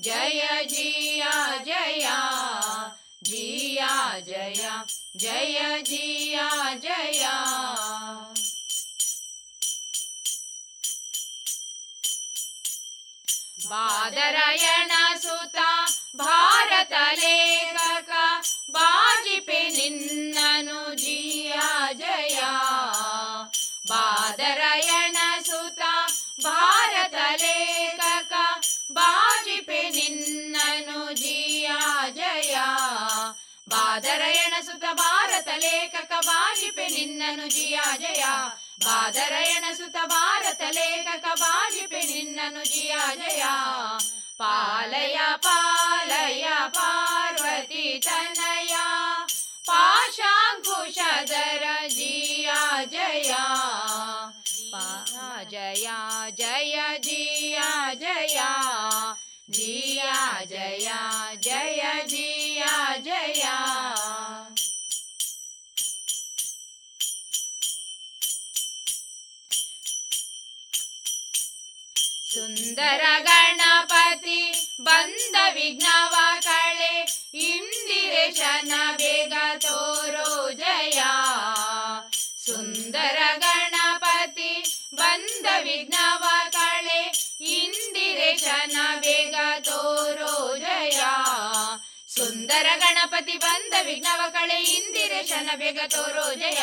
[0.00, 1.22] ಜಯ ಜಿಯ
[1.64, 2.08] ಜಯ
[3.22, 3.82] ಜಿಯ
[4.20, 4.68] ಜಯ
[5.16, 6.40] ಜಯ ಜಿಯ
[6.78, 7.26] ಜಯ.
[13.68, 14.90] ಬಾದರಾಯಣ
[15.22, 15.56] ಸುತ,
[16.16, 18.10] ಭಾರತ ಲೇಖಕ,
[18.70, 21.52] ಬಾಜಿಪೆ ನಿನ್ನನು ಜಿಯ
[21.92, 22.40] ಜಯ.
[23.88, 25.78] ಬಾದರಾಯಣ ಸುತ,
[26.44, 27.97] ಭಾರತ ಲೇಖಕ
[29.48, 31.70] ಬಾಜಿಪೆ ನಿನ್ನನು ಜಿಯ
[32.14, 32.56] ಜಯ.
[33.68, 38.24] ಬಾದರಯಣ ಸುತ ಭಾರತ ಲೇಖಕ ಬಾಜಿಪೆ ನಿನ್ನನು ಜಿಯ ಜಯ.
[38.84, 43.42] ಬಾದರಯಣ ಸುತ ಭಾರತ ಲೇಖಕ ಬಾಜಿಪೆ ನಿನ್ನನು ಜಿಯ ಜಯ.
[44.38, 48.76] ಪಾಲಯ ಪಾಲಯ, ಪಾರ್ವತಿ ತನಯ.
[49.66, 52.50] ಪಾಶಾಂಕುಶದರ ಜಿಯ
[52.86, 53.34] ಜಯ.
[55.50, 55.88] ಜಯ ಜಯ
[56.30, 56.80] ಜಿಯ
[72.78, 81.02] ಸುಂದರ ಗಣಪತಿ, ಬಂದ ವಿಘ್ನವ ಕಳೆ ಇಂದಿರೇಶನ ಬೇಗ ತೋರೋ ಜಯ.
[82.46, 84.64] ಸುಂದರ ಗಣಪತಿ,
[84.94, 91.00] ಬಂದ ವಿಘ್ನವ ಕಳೆ ಇಂದಿರೇಶನ ಬೇಗ ತೋರೋ ಜಯ.
[92.08, 96.62] ಸುಂದರ ಗಣಪತಿ, ಬಂದ ವಿಘ್ನವ ಕಳೆ ಇಂದಿರೇಶನ ಬೇಗ ತೋರೋ ಜಯ.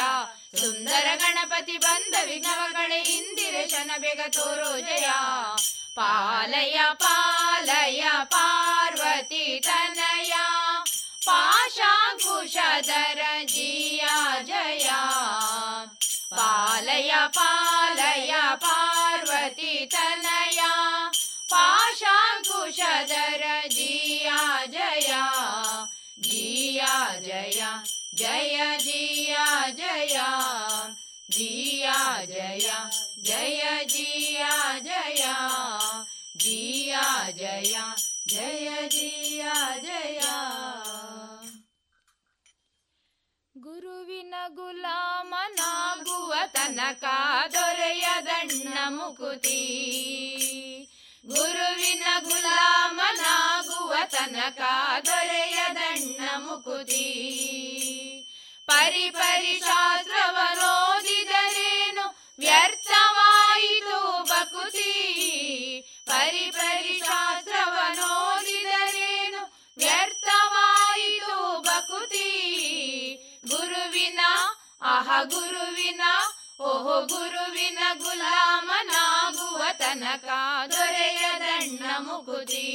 [0.60, 5.08] ಸುಂದರ ಗಣಪತಿ, ಬಂದ ವಿಘ್ನವ ಕಳೆ ಇಂದಿರೇಶನ ಬೇಗ ತೋರೋ ಜಯ.
[5.96, 10.34] ಪಾಲಯ ಪಾಲಯ ಪಾರ್ವತಿ ತನಯ
[11.26, 14.08] ಪಾಶಾಂಕುಶಧರ ಜಿಯ
[14.44, 14.90] ಜಯ.
[16.32, 20.62] ಪಾಲಯ ಪಾಲಯ ಪಾರ್ವತಿ ತನಯ
[21.50, 24.32] ಪಾಶಾಂಕುಶಧರ ಜಿಯ
[24.68, 25.14] ಜಯ.
[26.20, 26.82] ಜಿಯ
[27.20, 27.62] ಜಯ
[28.16, 29.38] ಜಯ, ಜಿಯ
[29.72, 30.18] ಜಯ.
[31.32, 31.90] ಜಿಯ
[32.26, 32.70] ಜಯ
[33.24, 34.46] ಜಯ, ಜಿಯ
[34.80, 35.26] ಜಯ.
[36.38, 36.96] ಜಿಯ
[37.32, 37.76] ಜಯ
[38.30, 40.20] ಜಯ जिया ಜಯ
[43.58, 47.04] ಗುರುವಿನ ಗುಲಾಮನಾಗುವ ತನಕ
[47.52, 49.60] ದೊರೆಯದಣ್ಣ ಮುಕುತಿ.
[51.26, 54.62] ಗುರುವಿನ ಗುಲಾಮನಾಗುವ ತನಕ
[55.06, 57.32] ದೊರೆಯದಣ್ಣ ಮುಕುತಿ.
[58.66, 59.62] ಪರಿ ಪರಿ
[62.40, 64.92] ವ್ಯರ್ಥವಾಯಿತು ಬಕುತಿ.
[66.26, 72.30] ಪರಿ ಪರಿ ಶಾಸ್ತ್ರವನೋದಿದರೇನು ವ್ಯರ್ಥವಾಯಿತು ಬಕುತಿ
[73.50, 74.20] ಗುರುವಿನ
[74.82, 76.02] ಅಹ ಗುರುವಿನ,
[76.60, 80.30] ಓಹೋ ಗುರುವಿನ ಗುಲಾಮನಾಗುವ ತನಕ
[80.72, 82.68] ದೊರೆಯದಣ್ಣ ಮುಕುತಿ.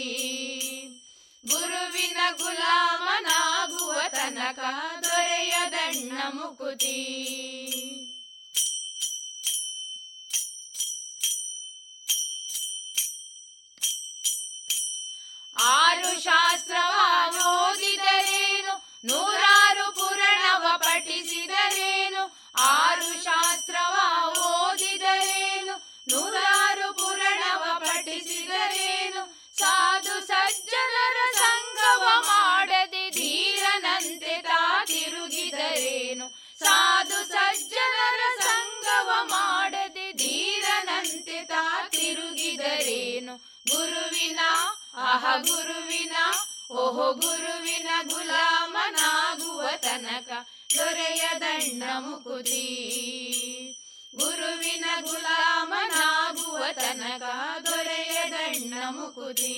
[1.46, 4.58] ಗುರುವಿನ ಗುಲಾಮನಾಗುವ ತನಕ
[5.02, 8.09] ದೊರೆಯದಣ್ಣ ಮುಕುತಿ.
[15.60, 16.94] ಆರು ಶಾಸ್ತ್ರವ
[17.46, 18.74] ಓದಿದರೇನು?
[19.04, 22.36] ನೂರಾರು ಪುರಾಣವ ಪಠಿಸಿದರೇನು?
[22.58, 23.96] ಆರು ಶಾಸ್ತ್ರವ
[24.38, 25.74] ಓದಿದರೇನು?
[26.08, 29.40] ನೂರಾರು ಪುರಾಣವ ಪಠಿಸಿದರೇನು?
[29.58, 36.56] ಸಾಧು ಸಜ್ಜನರ ಸಂಗವ ಮಾಡದೆ ಧೀರನಂತೆ ತಾ ತಿರುಗಿದರೇನು?
[36.58, 43.36] ಸಾಧು ಸಜ್ಜನರ ಸಂಗವ ಮಾಡದೆ ಧೀರನಂತೆ ತಾ ತಿರುಗಿದರೇನು?
[43.74, 44.40] ಗುರುವಿನ
[45.00, 46.16] ಆಹ ಗುರುವಿನ,
[46.70, 50.30] ಓಹೋ ಗುರುವಿನ ಗುಲಾಮನಾಗುವ ತನಕ
[50.76, 52.64] ದೊರೆಯದಣ್ಣ ಮುಕುತಿ.
[54.16, 57.22] ಗುರುವಿನ ಗುಲಾಮನಾಗುವ ತನಕ
[57.66, 59.56] ದೊರೆಯದಣ್ಣ ಮುಕುತಿ.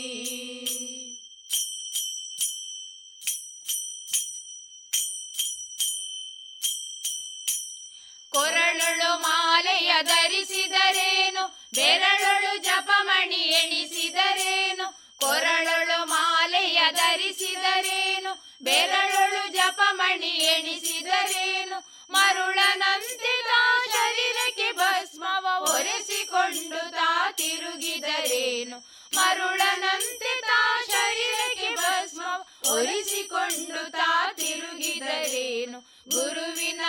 [8.32, 18.32] ಕೊರಳೊಳು ಮಾಲೆಯ ಧರಿಸಿದರೇನು, ಬೆರಳೊಳು ಜಪಮಣಿ ಎಣಿಸಿದರೇನು ಕೊರಳೊಳು ಮಾಲೆಯ ಧರಿಸಿದರೇನು?
[18.62, 21.78] ಬೆರಳೊಳು ಜಪಮಣಿ ಎಣಿಸಿದರೇನು?
[22.10, 28.78] ಮರುಳನಂತೆ ತಾ ಶರೀರಕ್ಕೆ ಭಸ್ಮವ ಒರೆಸಿಕೊಂಡು ತಾ ತಿರುಗಿದರೇನು?
[29.16, 35.78] ಮರುಳನಂತೆ ತಾ ಶರೀರಕ್ಕೆ ಭಸ್ಮವ ಒರೆಸಿಕೊಂಡು ತಾ ತಿರುಗಿದರೇನು?
[36.08, 36.80] ಗುರುವಿನ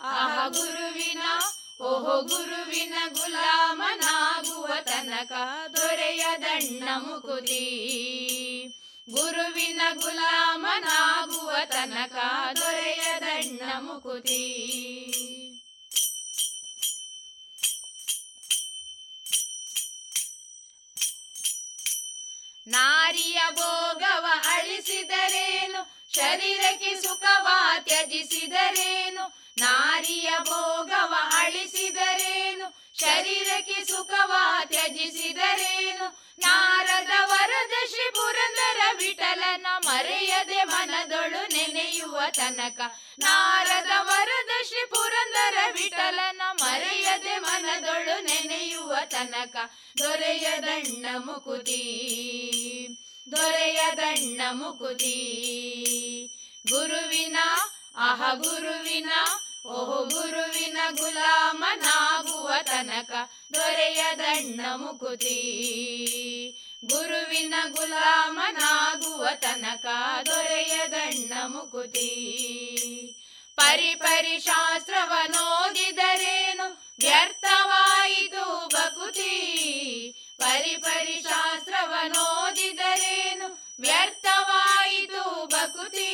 [0.00, 1.22] ಆ ಗುರುವಿನ
[1.82, 5.32] ಓಹೋ ಗುರುವಿನ ಗುಲಾಮನಾಗುವ ತನಕ
[5.76, 7.64] ದೊರೆಯದಣ್ಣ ಮುಕುತಿ.
[9.10, 12.16] ಗುರುವಿನ ಗುಲಾಮನಾಗುವ ತನಕ
[12.56, 14.74] ದೊರೆಯದಣ್ಣ ಮುಕುತಿ.
[22.66, 26.12] ನಾರಿಯ ಭೋಗವ ಅಳಿಸಿದರೇನು?
[26.14, 27.48] ಶರೀರಕ್ಕೆ ಸುಖವ
[27.78, 29.47] ತ್ಯಜಿಸಿದರೇನು?
[29.60, 32.98] ನಾರಿಯ ಭೋಗವ ಅಳಿಸಿದರೇನು?
[33.00, 34.32] ಶರೀರಕ್ಕೆ ಸುಖವ
[34.64, 36.36] ತ್ಯಜಿಸಿದರೇನು?
[36.38, 42.80] ನಾರದ ವರದ ಶ್ರೀ ಪುರಂದರ ವಿಠಲನ ಮರೆಯದೆ ಮನದೊಳು ನೆನೆಯುವ ತನಕ.
[43.18, 49.56] ನಾರದ ವರದ ಶ್ರೀ ಪುರಂದರ ವಿಠಲನ ಮರೆಯದೆ ಮನದೊಳು ನೆನೆಯುವ ತನಕ.
[49.98, 51.84] ದೊರೆಯದಣ್ಣ ಮುಕುತಿ
[53.30, 55.14] ದೊರೆಯದಣ್ಣ ಮುಕುತಿ.
[56.70, 57.38] ಗುರುವಿನ
[57.96, 59.12] ಅಹ ಗುರುವಿನ
[59.66, 63.10] ಓಹೋ ಗುರುವಿನ ಗುಲಾಮನಾಗುವ ತನಕ
[63.54, 65.38] ದೊರೆಯದಣ್ಣ ಮುಕುತಿ.
[66.84, 69.86] ಗುರುವಿನ ಗುಲಾಮನಾಗುವ ತನಕ
[70.26, 72.10] ದೊರೆಯದಣ್ಣ ಮುಕುತಿ.
[73.56, 74.36] ಪರಿ ಪರಿ
[77.00, 79.34] ವ್ಯರ್ಥವಾಯಿತು ಬಕುತಿ
[80.38, 81.24] ಪರಿ ಪರಿ
[83.80, 86.10] ವ್ಯರ್ಥವಾಯಿತು ಬಕುತಿ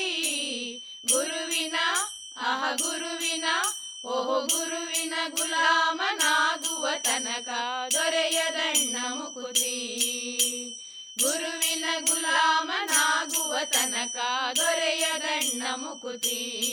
[1.12, 1.76] ಗುರುವಿನ
[2.36, 3.44] ಅಹ ಗುರುವಿನ,
[4.04, 7.48] ಓಹೋ ಗುರುವಿನ ಗುಲಾಮನಾಗುವ ತನಕ
[7.92, 9.96] ದೊರೆಯದಣ್ಣ ಮುಕುತಿ.
[11.22, 14.16] ಗುರುವಿನ ಗುಲಾಮನಾಗುವ ತನಕ
[14.56, 16.64] ದೊರೆಯದಣ್ಣ ಮುಕುತಿ.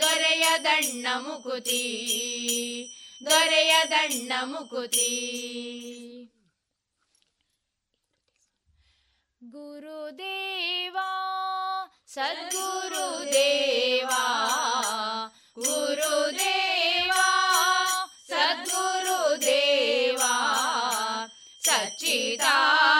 [0.00, 2.16] ದೊರೆಯದಣ್ಣ ಮುಕುತಿ.
[3.24, 5.36] ದೊರೆಯದಣ್ಣ ಮುಕುತಿ.
[9.44, 11.39] ಗುರುದೇವಾ
[12.14, 14.22] ಸದ್ಗುರುದೇವಾ
[15.56, 17.26] ಗುರುದೇವಾ
[18.30, 20.32] ಸದ್ಗುರುದೇವಾ
[21.62, 22.99] ಸಚ್ಚಿದಾನಂದ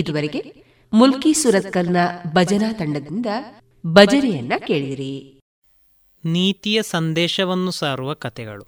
[0.00, 0.42] ಇದುವರೆಗೆ
[0.92, 1.96] ಮುಲ್ಕಿ ಸುರತ್ಕಲ್ನ
[2.32, 3.26] ಭಜನಾ ತಂಡದಿಂದ
[3.86, 5.40] ಭಜನೆಯನ್ನ ಕೇಳಿದಿರಿ.
[6.24, 8.64] ನೀತಿಯ ಸಂದೇಶವನ್ನು ಸಾರುವ ಕಥೆಗಳು.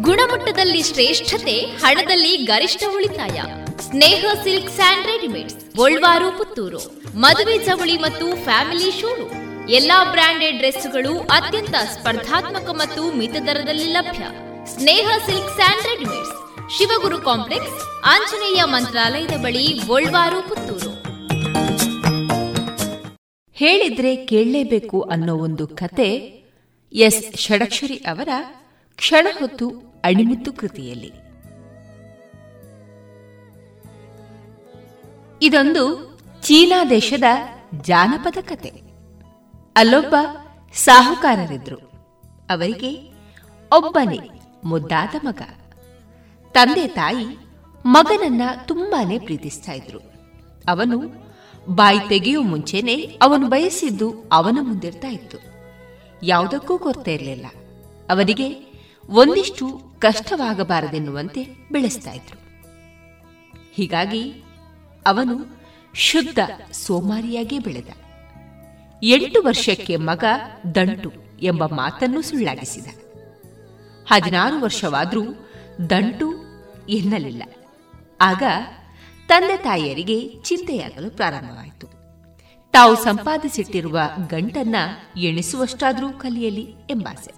[0.00, 3.42] ಗುಣಮಟ್ಟದಲ್ಲಿ ಶ್ರೇಷ್ಠತೆ ಹಣದಲ್ಲಿ ಗರಿಷ್ಠ ಉಳಿತಾಯ.
[3.80, 7.02] Sneha silk and readymades Golwaru Puttur.
[7.16, 9.28] ಮದುವೆ ಚವಳಿ ಮತ್ತು ಫ್ಯಾಮಿಲಿ ಶೂರು.
[9.70, 14.24] ಎಲ್ಲಾ ಬ್ರಾಂಡೆಡ್ ಡ್ರೆಸ್ಗಳು ಅತ್ಯಂತ ಸ್ಪರ್ಧಾತ್ಮಕ ಮತ್ತು ಮಿತ ದರದಲ್ಲಿ ಲಭ್ಯ.
[14.76, 20.92] Sneha Silk and Readymades Shivaguru Complex, Anjaneya ಮಂತ್ರಾಲಯದ ಬಳಿ ಗೋಳ್ವಾರು ಪುತ್ತೂರು.
[23.52, 26.10] ಹೇಳಿದ್ರೆ ಕೇಳಲೇಬೇಕು ಅನ್ನೋ ಒಂದು ಕತೆ
[26.92, 27.36] ಎಸ್.
[27.36, 28.28] ಷಡಕ್ಷರಿ ಅವರ
[28.96, 29.70] ಕ್ಷಣ ಹೊತ್ತು
[30.04, 31.12] ಅಣಿಮುತ್ತು ಕೃತಿಯಲ್ಲಿ.
[35.42, 35.84] ಇದೊಂದು
[36.42, 37.24] ಚೀನಾ ದೇಶದ
[37.82, 38.72] ಜಾನಪದ ಕತೆ.
[39.76, 40.14] ಅಲ್ಲೊಬ್ಬ
[40.74, 41.76] ಸಾಹುಕಾರರಿದ್ರು.
[42.50, 43.12] ಅವರಿಗೆ
[43.72, 44.18] ಒಬ್ಬನೇ
[44.64, 45.42] ಮುದ್ದಾದ ಮಗ.
[46.52, 47.38] ತಂದೆ ತಾಯಿ
[47.86, 49.98] ಮಗನನ್ನ ತುಂಬಾನೇ ಪ್ರೀತಿಸ್ತಾ ಇದ್ರು.
[50.68, 51.28] ಅವನು
[51.68, 55.38] ಬಾಯಿ ತೆಗೆಯುವ ಮುಂಚೆನೆ ಅವನು ಬಯಸಿದ್ದು ಅವನ ಮುಂದಿರ್ತಾ ಇತ್ತು.
[56.22, 57.46] ಯಾವುದಕ್ಕೂ ಕೊರತೆ ಇರಲಿಲ್ಲ.
[58.10, 58.74] ಅವನಿಗೆ
[59.08, 62.38] ಒಂದಿಷ್ಟು ಕಷ್ಟವಾಗಬಾರದೆನ್ನುವಂತೆ ಬೆಳೆಸ್ತಾ ಇದ್ರು.
[63.74, 64.42] ಹೀಗಾಗಿ
[65.06, 65.60] ಅವನು
[65.94, 66.38] ಶುದ್ಧ
[66.72, 67.88] ಸೋಮಾರಿಯಾಗೇ ಬೆಳೆದ.
[69.02, 70.24] ಎಂಟು ವರ್ಷಕ್ಕೆ ಮಗ
[70.74, 71.12] ದಂಟು
[71.42, 72.86] ಎಂಬ ಮಾತನ್ನು ಸುಳ್ಳಾಗಿಸಿದ.
[74.06, 75.47] ಹದಿನಾರು ವರ್ಷವಾದರೂ
[75.90, 76.34] ದಂಟು
[76.88, 77.42] ಎನ್ನಲಿಲ್ಲ.
[78.20, 78.42] ಆಗ
[79.28, 81.86] ತಂದೆ ತಾಯಿಯರಿಗೆ ಚಿಂತೆಯಾಗಲು ಪ್ರಾರಂಭವಾಯಿತು.
[82.72, 84.76] ತಾವು ಸಂಪಾದಿಸಿಟ್ಟಿರುವ ಗಂಟನ್ನ
[85.16, 87.32] ಎಣಿಸುವಷ್ಟಾದರೂ ಕಲಿಯಲಿ ಎಂಬಾಸೆ.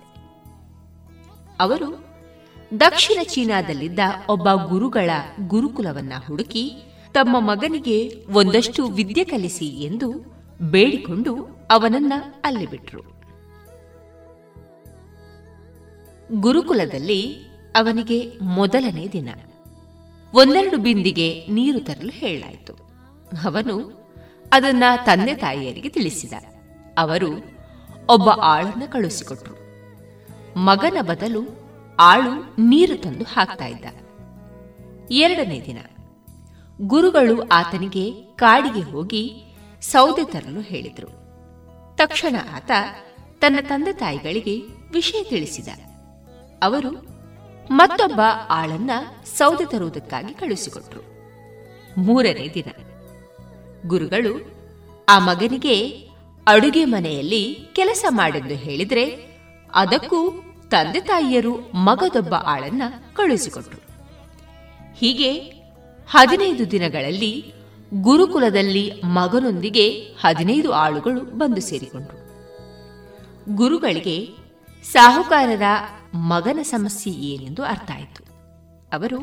[1.61, 2.05] ಅವರು
[2.81, 3.99] ದಕ್ಷಿಣ ಚೀನಾದಲ್ಲಿದ್ದ
[4.29, 5.11] ಒಬ್ಬ ಗುರುಗಳ
[5.47, 6.73] ಗುರುಕುಲವನ್ನ ಹುಡುಕಿ
[7.13, 10.13] ತಮ್ಮ ಮಗನಿಗೆ ಒಂದಷ್ಟು ವಿದ್ಯೆ ಕಲಿಸಿ ಎಂದು
[10.63, 12.13] ಬೇಡಿಕೊಂಡು ಅವನನ್ನ
[12.45, 13.03] ಅಲ್ಲಿ ಬಿಟ್ರು.
[16.41, 19.29] ಗುರುಕುಲದಲ್ಲಿ ಅವನಿಗೆ ಮೊದಲನೇ ದಿನ.
[20.35, 22.73] ಒಂದೆರಡು ಬಿಂದಿಗೆ ನೀರು ತರಲು ಹೇಳಲಾಯಿತು.
[23.45, 24.01] ಅವನು
[24.53, 26.33] ಅದನ್ನ ತಂದೆ ತಾಯಿಯರಿಗೆ ತಿಳಿಸಿದ.
[26.99, 27.61] ಅವರು
[28.09, 29.55] ಒಬ್ಬ ಆಳನ್ನು ಕಳುಹಿಸಿಕೊಟ್ರು.
[30.59, 31.41] ಮಗನ ಬದಲು
[32.01, 33.85] ಆಳು ನೀರು ತಂದು ಹಾಕ್ತಾ ಇದ್ದ.
[35.11, 35.79] ಎರಡನೇ ದಿನ,
[36.81, 39.45] ಗುರುಗಳು ಆತನಿಗೆ ಕಾಡಿಗೆ ಹೋಗಿ
[39.81, 41.07] ಸೌದೆ ತರಲು ಹೇಳಿದರು.
[41.97, 42.71] ತಕ್ಷಣ ಆತ
[43.39, 44.59] ತನ್ನ ತಂದೆ ತಾಯಿಗಳಿಗೆ
[44.93, 45.69] ವಿಷಯ ತಿಳಿಸಿದ.
[46.63, 47.10] ಅವರು
[47.71, 48.21] ಮತ್ತೊಬ್ಬ
[48.51, 48.91] ಆಳನ್ನ
[49.25, 51.01] ಸೌದೆ ತರುವುದಕ್ಕಾಗಿ ಕಳುಹಿಸಿಕೊಟ್ರು.
[52.01, 52.71] ಮೂರನೇ ದಿನ.
[53.89, 54.51] ಗುರುಗಳು,
[55.09, 55.89] ಆ ಮಗನಿಗೆ
[56.47, 59.05] ಅಡುಗೆ ಮನೆಯಲ್ಲಿ ಕೆಲಸ ಮಾಡೆಂದು ಹೇಳಿದ್ರೆ
[59.75, 60.31] ಅದಕ್ಕೂ
[60.69, 62.83] ತಂದೆ ತಾಯಿಯರು ಮಗದೊಬ್ಬ ಆಳನ್ನ
[63.15, 63.81] ಕಳುಹಿಸಿಕೊಟ್ರು.
[64.97, 65.33] ಹೀಗೆ
[66.11, 67.55] ಹದಿನೈದು ದಿನಗಳಲ್ಲಿ
[67.95, 69.91] ಗುರುಕುಲದಲ್ಲಿ ಮಗನೊಂದಿಗೆ
[70.21, 72.21] ಹದಿನೈದು ಆಳುಗಳು ಬಂದು ಸೇರಿಕೊಂಡ್ರು.
[73.57, 74.29] ಗುರುಗಳಿಗೆ
[74.83, 75.63] ಸಾಹುಕಾರರ
[76.15, 78.23] ಮಗನ ಸಮಸ್ಯೆ ಏನೆಂದು ಅರ್ಥ ಆಯಿತು
[78.93, 79.21] ಅವರು,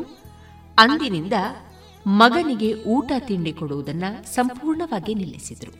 [0.78, 1.34] ಅಂದಿನಿಂದ
[2.06, 5.74] ಮಗನಿಗೆ ಊಟ ತಿಂಡಿ ಕೊಡುವುದನ್ನು ಸಂಪೂರ್ಣವಾಗಿ ನಿಲ್ಲಿಸಿದರು.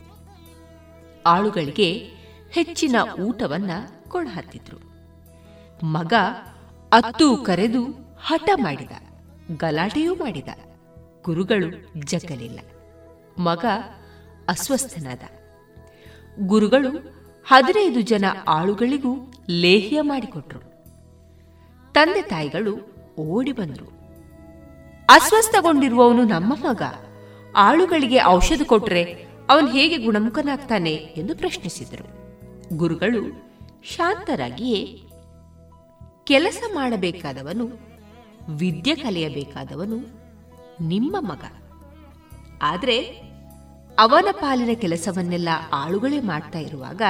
[1.26, 2.10] ಆಳುಗಳಿಗೆ
[2.50, 3.70] ಹೆಚ್ಚಿನ ಊಟವನ್ನ
[4.08, 4.78] ಕೊಡಹತ್ತಿದ್ರು.
[5.82, 6.12] ಮಗ
[6.92, 7.82] ಅತ್ತು ಕರೆದು
[8.22, 8.90] ಹಠ ಮಾಡಿದ,
[9.56, 10.48] ಗಲಾಟೆಯೂ ಮಾಡಿದ,
[11.24, 11.68] ಗುರುಗಳು
[11.98, 12.60] ಜಗ್ಗಲಿಲ್ಲ
[13.38, 13.64] ಮಗ
[14.48, 15.22] ಅಸ್ವಸ್ಥನಾದ.
[16.40, 16.90] ಗುರುಗಳು
[17.46, 20.67] ಹದಿನೈದು ಜನ ಆಳುಗಳಿಗೂ ಲೇಹ್ಯ ಮಾಡಿಕೊಟ್ರು.
[21.94, 22.74] ತಂದೆ ತಾಯಿಗಳು
[23.18, 23.98] ಓಡಿ ಬಂದರು
[25.08, 26.82] ಅಸ್ವಸ್ಥಗೊಂಡಿರುವವನು ನಮ್ಮ ಮಗ.
[27.56, 29.02] ಆಳುಗಳಿಗೆ ಔಷಧ ಕೊಟ್ರೆ
[29.50, 32.06] ಅವನು ಹೇಗೆ ಗುಣಮುಖನಾಗ್ತಾನೆ ಎಂದು ಪ್ರಶ್ನಿಸಿದರು.
[32.76, 33.22] ಗುರುಗಳು
[33.82, 35.02] ಶಾಂತರಾಗಿಯೇ
[36.24, 37.66] ಕೆಲಸ ಮಾಡಬೇಕಾದವನು,
[38.48, 39.98] ವಿದ್ಯೆ ಕಲಿಯಬೇಕಾದವನು
[40.80, 41.44] ನಿಮ್ಮ ಮಗ.
[42.62, 42.98] ಆದರೆ
[43.98, 47.02] ಅವನ ಪಾಲಿನ ಕೆಲಸವನ್ನೆಲ್ಲ ಆಳುಗಳೇ ಮಾಡ್ತಾ ಇರುವಾಗ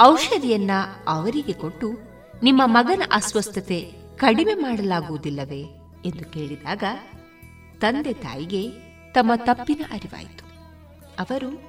[0.00, 0.70] ಔಷಧಿಯನ್ನ
[1.06, 2.09] ಅವರಿಗೆ ಕೊಟ್ಟು
[2.42, 5.64] ನಿಮ್ಮ ಮಗನ ಅಸ್ವಸ್ಥತೆ ಕಡಿಮೆ ಮಾಡಲಾಗುವುದಿಲ್ಲವೇ
[6.04, 6.84] ಎಂದು ಕೇಳಿದಾಗ,
[7.78, 8.70] ತಂದೆ ತಾಯಿಗೆ
[9.12, 10.44] ತಮ್ಮ ತಪ್ಪಿನ ಅರಿವಾಯಿತು.
[11.20, 11.62] ಅವರು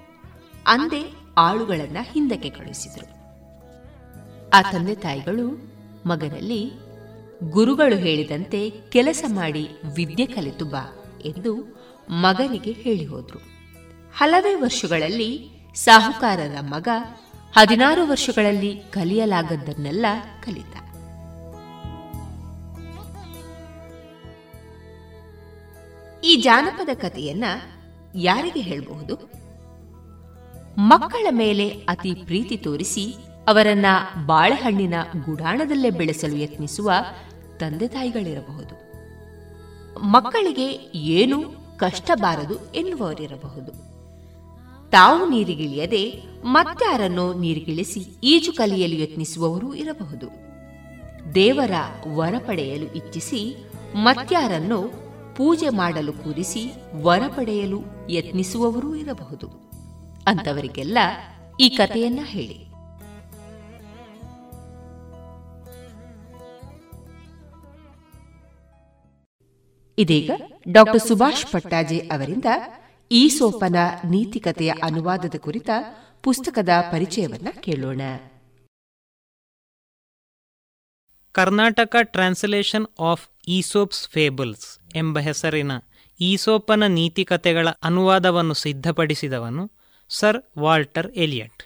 [0.67, 3.21] ಅಂದೇ ಆಳುಗಳನ್ನ ಹಿಂದಕ್ಕೆ ಕಳುಹಿಸಿದರು.
[4.49, 5.47] ಆ ತಂದೆ ತಾಯಿಗಳು
[6.05, 6.71] ಮಗನಲ್ಲಿ,
[7.51, 13.39] ಗುರುಗಳು ಹೇಳಿದಂತೆ ಕೆಲಸ ಮಾಡಿ ವಿದ್ಯೆ ಕಲಿತು ಬಾ ಎಂದು ಮಗನಿಗೆ ಹೇಳಿ ಹೋದ್ರು
[14.17, 16.87] ಹಲವೇ ವರ್ಷಗಳಲ್ಲಿ ಸಾಹುಕಾರರ ಮಗ
[17.55, 20.05] ಹದಿನಾರು ವರ್ಷಗಳಲ್ಲಿ ಕಲಿಯಲಾಗದ್ದನ್ನೆಲ್ಲ
[20.43, 20.75] ಕಲಿತ.
[26.25, 27.43] ಈ ಜಾನಪದ ಕಥೆಯನ್ನ
[28.15, 29.15] ಯಾರಿಗೆ ಹೇಳಬಹುದು?
[30.77, 33.15] ಮಕ್ಕಳ ಮೇಲೆ ಅತಿ ಪ್ರೀತಿ ತೋರಿಸಿ
[33.47, 33.85] ಅವರನ್ನ
[34.25, 34.93] ಬಾಳೆಹಣ್ಣಿನ
[35.25, 36.91] ಗುಡಾಣದಲ್ಲೇ ಬೆಳೆಸಲು ಯತ್ನಿಸುವ
[37.59, 38.91] ತಂದೆ ತಾಯಿಗಳಿರಬಹುದು.
[39.99, 41.43] ಮಕ್ಕಳಿಗೆ ಏನು
[41.77, 43.90] ಕಷ್ಟ ಬಾರದು ಎನ್ನುವವರಿರಬಹುದು.
[44.91, 50.27] ತಾವು ನೀರಿಗಿಳಿಯದೆ ಮತ್ತಾರನ್ನು ನೀರಿಗಿಳಿಸಿ ಈಜು ಕಲಿಯಲು ಯತ್ನಿಸುವವರೂ ಇರಬಹುದು.
[51.35, 51.71] ದೇವರ
[52.13, 53.55] ವರ ಪಡೆಯಲು ಇಚ್ಛಿಸಿ
[53.95, 54.79] ಮತ್ಯಾರನ್ನು
[55.35, 59.47] ಪೂಜೆ ಮಾಡಲು ಕೂರಿಸಿ ವರ ಪಡೆಯಲು ಯತ್ನಿಸುವವರೂ ಇರಬಹುದು.
[60.27, 60.97] ಅಂತವರಿಗೆಲ್ಲ
[61.59, 62.71] ಈ ಕಥೆಯನ್ನ ಹೇಳಿ.
[69.97, 70.31] ಇದೀಗ
[70.71, 72.45] ಡಾಕ್ಟರ್ ಸುಭಾಷ್ ಪಟ್ಟಾಜೆ ಅವರಿಂದ
[73.13, 73.75] ಈ ಸೋಪನ
[74.09, 75.69] ನೀತಿಕತೆಯ ಅನುವಾದದ ಕುರಿತ
[76.23, 78.01] ಪುಸ್ತಕದ ಪರಿಚಯವನ್ನ ಕೇಳೋಣ.
[81.31, 85.71] Karnataka Translation of Aesop's Fables ಎಂಬ ಹೆಸರಿನ
[86.19, 89.71] ಈಸೋಪನ ನೀತಿಕತೆಗಳ ಅನುವಾದವನ್ನು ಸಿದ್ಧಪಡಿಸಿದವನು
[90.09, 91.63] Sir Walter Elliot.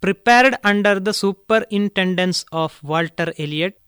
[0.00, 1.08] Prepared under the
[1.72, 3.78] superintendence of Walter Elliot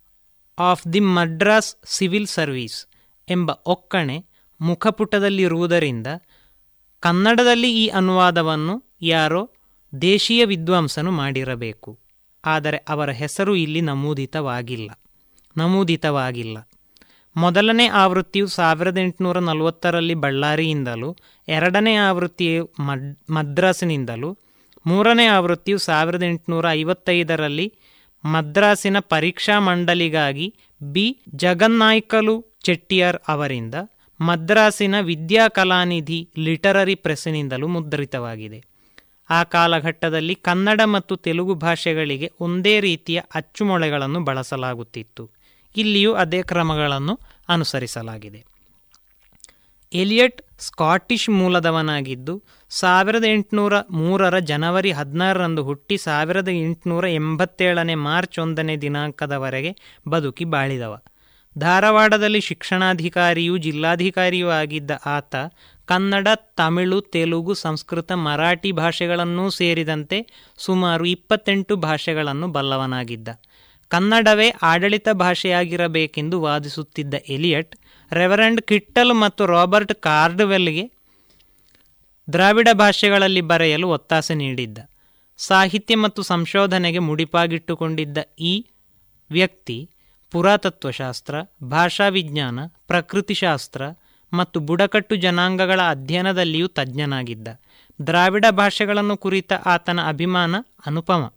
[0.58, 2.86] of the Madras Civil Service
[3.28, 6.06] ಎಂಬ ಒಕ್ಕಣೆ ಮುಖಪುಟದಲ್ಲಿರುವುದರಿಂದ
[7.04, 9.50] ಕನ್ನಡದಲ್ಲಿ ಈ ಅನುವಾದವನ್ನು ಯಾರೋ
[10.02, 11.98] ದೇಶೀಯ ವಿದ್ವಾಂಸನು ಮಾಡಿರಬೇಕು.
[12.44, 14.90] ಆದರೆ ಅವರ ಹೆಸರು ಇಲ್ಲಿ ನಮೂದಿತವಾಗಿಲ್ಲ.
[15.56, 16.68] ನಮೂದಿತವಾಗಿಲ್ಲ.
[17.36, 21.16] ಮೊದಲನೇ ಆವೃತ್ತಿಯು ಸಾವಿರದ ಎಂಟುನೂರ ನಲವತ್ತರಲ್ಲಿ ಬಳ್ಳಾರಿಯಿಂದಲೂ,
[21.48, 24.38] ಎರಡನೇ ಆವೃತ್ತಿಯು ಮಡ್, ಮದ್ರಾಸಿನಿಂದಲೂ,
[24.86, 27.74] ಮೂರನೇ ಆವೃತ್ತಿಯು ಸಾವಿರದ ಎಂಟುನೂರ ಐವತ್ತೈದರಲ್ಲಿ
[28.24, 31.20] ಮದ್ರಾಸಿನ ಪರೀಕ್ಷಾ ಮಂಡಳಿಗಾಗಿ ಬಿ.
[31.34, 33.74] ಜಗನ್ನಾಯ್ಕಲು ಚೆಟ್ಟಿಯಾರ್ ಅವರಿಂದ
[34.28, 38.58] ಮದ್ರಾಸಿನ ವಿದ್ಯಾಕಲಾನಿಧಿ ಲಿಟರರಿ ಪ್ರೆಸ್ಸಿನಿಂದಲೂ ಮುದ್ರಿತವಾಗಿದೆ.
[39.30, 45.24] ಆ ಕಾಲಘಟ್ಟದಲ್ಲಿ ಕನ್ನಡ ಮತ್ತು ತೆಲುಗು ಭಾಷೆಗಳಿಗೆ ಒಂದೇ ರೀತಿಯ ಅಚ್ಚುಮೊಳೆಗಳನ್ನು ಬಳಸಲಾಗುತ್ತಿತ್ತು.
[45.76, 47.14] ಇಲ್ಲಿಯೂ ಅದೇ ಕ್ರಮಗಳನ್ನು
[47.48, 48.40] ಅನುಸರಿಸಲಾಗಿದೆ.
[49.92, 52.34] ಎಲಿಯಟ್ ಸ್ಕಾಟಿಷ್ ಮೂಲದವನಾಗಿದ್ದು,
[52.70, 59.72] ಸಾವಿರದ ಎಂಟುನೂರ ಮೂರರ ಜನವರಿ ಹದಿನಾರರಂದು ಹುಟ್ಟಿ ಸಾವಿರದ ಎಂಟುನೂರ ಎಂಬತ್ತೇಳನೇ ಮಾರ್ಚ್ ಒಂದನೇ ದಿನಾಂಕದವರೆಗೆ
[60.08, 60.94] ಬದುಕಿ ಬಾಳಿದವ.
[61.58, 65.34] ಧಾರವಾಡದಲ್ಲಿ ಶಿಕ್ಷಣಾಧಿಕಾರಿಯೂ ಜಿಲ್ಲಾಧಿಕಾರಿಯೂ ಆಗಿದ್ದ ಆತ
[65.86, 70.18] ಕನ್ನಡ, ತಮಿಳು, ತೆಲುಗು, ಸಂಸ್ಕೃತ, ಮರಾಠಿ ಭಾಷೆಗಳನ್ನೂ ಸೇರಿದಂತೆ
[70.58, 73.28] ಸುಮಾರು ಇಪ್ಪತ್ತೆಂಟು ಭಾಷೆಗಳನ್ನು ಬಲ್ಲವನಾಗಿದ್ದ.
[73.88, 77.76] ಕನ್ನಡವೇ ಆಡಳಿತ ಭಾಷೆಯಾಗಿರಬೇಕೆಂದು ವಾದಿಸುತ್ತಿದ್ದ ಎಲಿಯಟ್,
[78.12, 80.90] ರೆವರೆಂಡ್ ಕಿಟ್ಟಲ್ ಮತ್ತು ರಾಬರ್ಟ್ ಕಾರ್ಡ್ವೆಲ್ಗೆ
[82.32, 84.78] ದ್ರಾವಿಡ ಭಾಷೆಗಳಲ್ಲಿ ಬರೆಯಲು ಒತ್ತಾಸೆ ನೀಡಿದ್ದ.
[85.38, 88.66] ಸಾಹಿತ್ಯ ಮತ್ತು ಸಂಶೋಧನೆಗೆ ಮುಡಿಪಾಗಿಟ್ಟುಕೊಂಡಿದ್ದ ಈ
[89.30, 89.90] ವ್ಯಕ್ತಿ
[90.30, 93.82] ಪುರಾತತ್ವಶಾಸ್ತ್ರ, ಭಾಷಾವಿಜ್ಞಾನ, ಪ್ರಕೃತಿಶಾಸ್ತ್ರ
[94.32, 97.48] ಮತ್ತು ಬುಡಕಟ್ಟು ಜನಾಂಗಗಳ ಅಧ್ಯಯನದಲ್ಲಿಯೂ ತಜ್ಞನಾಗಿದ್ದ.
[98.06, 100.54] ದ್ರಾವಿಡ ಭಾಷೆಗಳನ್ನು ಕುರಿತ ಆತನ ಅಭಿಮಾನ
[100.86, 101.32] ಅನುಪಮ.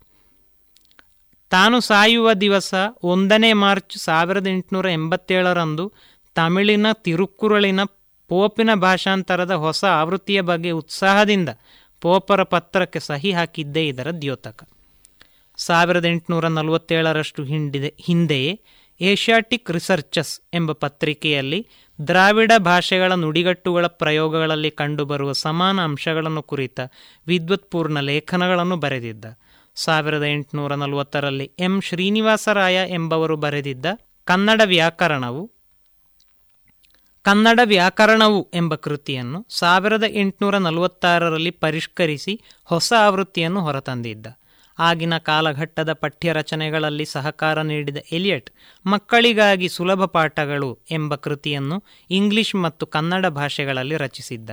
[1.49, 2.73] ತಾನು ಸಾಯುವ ದಿವಸ
[3.03, 5.93] ಒಂದನೇ ಮಾರ್ಚ್ ಸಾವಿರದ ಎಂಟುನೂರ ಎಂಬತ್ತೇಳರಂದು
[6.35, 7.79] ತಮಿಳಿನ ತಿರುಕ್ಕುರಳಿನ
[8.27, 11.49] ಪೋಪಿನ ಭಾಷಾಂತರದ ಹೊಸ ಆವೃತ್ತಿಯ ಬಗ್ಗೆ ಉತ್ಸಾಹದಿಂದ
[12.01, 14.69] ಪೋಪರ ಪತ್ರಕ್ಕೆ ಸಹಿ ಹಾಕಿದ್ದೇ ಇದರ ದ್ಯೋತಕ.
[15.57, 18.59] ಸಾವಿರದ ಎಂಟುನೂರ ನಲವತ್ತೇಳರಷ್ಟು ಹಿಂಡಿದೆ, ಹಿಂದೆಯೇ
[19.01, 21.67] ಏಷ್ಯಾಟಿಕ್ ರಿಸರ್ಚಸ್ ಎಂಬ ಪತ್ರಿಕೆಯಲ್ಲಿ
[22.07, 26.79] ದ್ರಾವಿಡ ಭಾಷೆಗಳ ನುಡಿಗಟ್ಟುಗಳ ಪ್ರಯೋಗಗಳಲ್ಲಿ ಕಂಡುಬರುವ ಸಮಾನ ಅಂಶಗಳನ್ನು ಕುರಿತ
[27.27, 29.25] ವಿದ್ವತ್ಪೂರ್ಣ ಲೇಖನಗಳನ್ನು ಬರೆದಿದ್ದ.
[29.75, 31.81] ಸಾವಿರದ ಎಂಟುನೂರ ನಲವತ್ತರಲ್ಲಿ ಎಂ.
[31.81, 33.85] ಶ್ರೀನಿವಾಸರಾಯ ಎಂಬವರು ಬರೆದಿದ್ದ
[34.25, 35.51] ಕನ್ನಡ ವ್ಯಾಕರಣವು
[37.21, 44.27] ಕನ್ನಡ ವ್ಯಾಕರಣವು ಎಂಬ ಕೃತಿಯನ್ನು ಸಾವಿರದ ಎಂಟುನೂರ ನಲವತ್ತಾರರಲ್ಲಿ ಪರಿಷ್ಕರಿಸಿ ಹೊಸ ಆವೃತ್ತಿಯನ್ನು ಹೊರತಂದಿದ್ದ.
[44.79, 48.49] ಆಗಿನ ಕಾಲಘಟ್ಟದ ಪಠ್ಯ ರಚನೆಗಳಲ್ಲಿ ಸಹಕಾರ ನೀಡಿದ ಎಲಿಯಟ್,
[48.85, 54.49] ಮಕ್ಕಳಿಗಾಗಿ ಸುಲಭ ಪಾಠಗಳು ಎಂಬ ಕೃತಿಯನ್ನು ಇಂಗ್ಲಿಷ್ ಮತ್ತು ಕನ್ನಡ ಭಾಷೆಗಳಲ್ಲಿ ರಚಿಸಿದ್ದ.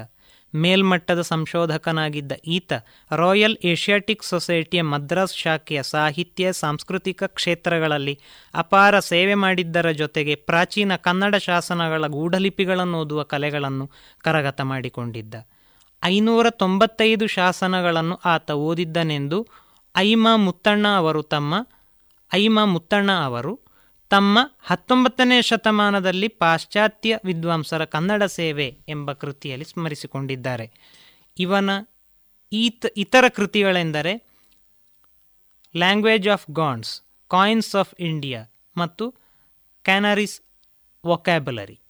[0.54, 2.72] ಮೇಲ್ಮಟ್ಟದ ಸಂಶೋಧಕನಾಗಿದ್ದ ಈತ
[3.10, 8.18] ರಾಯಲ್ ಏಷ್ಯಾಟಿಕ್ ಸೊಸೈಟಿಯ ಮದ್ರಾಸ್ ಶಾಖೆಯ ಸಾಹಿತ್ಯ, ಸಾಂಸ್ಕೃತಿಕ ಕ್ಷೇತ್ರಗಳಲ್ಲಿ
[8.54, 13.90] ಅಪಾರ ಸೇವೆ ಮಾಡಿದ್ದರ ಜೊತೆಗೆ ಪ್ರಾಚೀನ ಕನ್ನಡ ಶಾಸನಗಳ ಗೂಢಲಿಪಿಗಳನ್ನು ಓದುವ ಕಲೆಗಳನ್ನು
[14.24, 15.34] ಕರಗತ ಮಾಡಿಕೊಂಡಿದ್ದ.
[16.04, 19.48] ಐನೂರ ತೊಂಬತ್ತೈದು ಶಾಸನಗಳನ್ನು ಆತ ಓದಿದ್ದನೆಂದು
[19.96, 21.68] ಐಮ ಮುತ್ತಣ್ಣ ಅವರು ತಮ್ಮ,
[22.34, 23.60] ಐಮ ಮುತ್ತಣ್ಣ ಅವರು
[24.10, 30.72] ತಮ್ಮ ಹತ್ತೊಂಬತ್ತನೇ ಶತಮಾನದಲ್ಲಿ ಪಾಶ್ಚಾತ್ಯ ವಿದ್ವಾಂಸರ ಕನ್ನಡ ಸೇವೆ ಎಂಬ ಕೃತಿಯಲ್ಲಿ ಸ್ಮರಿಸಿಕೊಂಡಿದ್ದಾರೆ.
[31.38, 31.70] ಇವನ
[32.52, 34.34] ಈತ, ಇತರ ಕೃತಿಗಳೆಂದರೆ
[35.76, 39.10] language of Gonds coins of India ಮತ್ತು
[39.84, 40.40] ಕ್ಯಾನರಿಸ್
[41.06, 41.80] ವೊಕ್ಯಾಬುಲರಿ